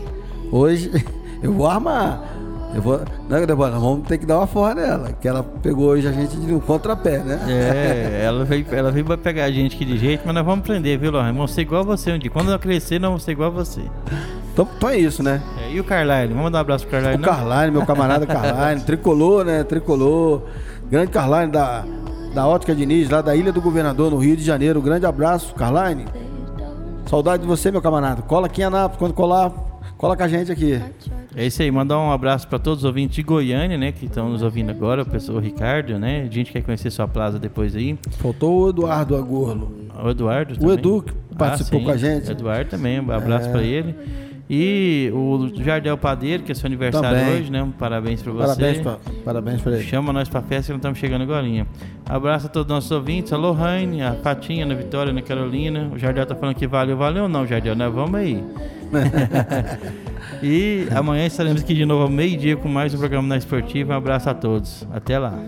[0.51, 0.91] Hoje
[1.41, 2.21] eu vou armar.
[2.75, 3.01] Eu vou.
[3.29, 3.79] Né, Débora?
[3.79, 5.13] Vamos ter que dar uma forra nela.
[5.13, 7.41] Que ela pegou hoje a gente de um contrapé, né?
[7.49, 10.61] É, ela veio, ela veio pra pegar a gente aqui de jeito, mas nós vamos
[10.61, 11.37] aprender, viu, Lohane?
[11.37, 12.31] Vamos ser igual a você um dia.
[12.31, 13.83] Quando eu crescer, nós vamos ser igual a você.
[14.53, 15.43] Então, então é isso, né?
[15.59, 16.29] É, e o Carline?
[16.29, 17.23] Vamos mandar um abraço pro Carline.
[17.23, 19.65] O Carline, meu camarada Carline, tricolor, né?
[19.65, 20.43] Tricolor.
[20.91, 21.85] Grande Carline da
[22.35, 24.81] da Ótica Diniz, lá da Ilha do Governador, no Rio de Janeiro.
[24.81, 26.05] Grande abraço, Carline.
[27.07, 28.23] Saudade de você, meu camarada.
[28.23, 29.51] Cola aqui em Anápolis, quando colar,
[29.97, 30.81] cola com a gente aqui.
[31.35, 34.29] É isso aí, mandar um abraço para todos os ouvintes de Goiânia, né, que estão
[34.29, 36.23] nos ouvindo agora, o pessoal Ricardo, né?
[36.23, 37.99] A gente quer conhecer sua plaza depois aí.
[38.19, 39.73] Faltou o Eduardo Agorlo.
[40.05, 40.69] O Eduardo também.
[40.69, 42.31] O Edu que participou ah, com a gente.
[42.31, 43.53] Eduardo também, um abraço é.
[43.53, 43.95] para ele.
[44.53, 47.41] E o Jardel Padeiro, que é seu aniversário Também.
[47.41, 47.63] hoje, né?
[47.63, 48.47] Um parabéns para você.
[48.47, 49.85] Parabéns pra, parabéns para ele.
[49.85, 51.47] Chama nós para festa que nós estamos chegando agora.
[52.05, 55.89] Abraço a todos os nossos ouvintes, a Lohane, a Patinha, a Vitória, a Carolina.
[55.95, 57.89] O Jardel tá falando que valeu, valeu não, Jardel, né?
[57.89, 58.43] Vamos aí.
[60.43, 63.95] e amanhã estaremos aqui de novo ao meio-dia com mais um programa na Esportiva.
[63.95, 64.85] Um abraço a todos.
[64.93, 65.39] Até lá.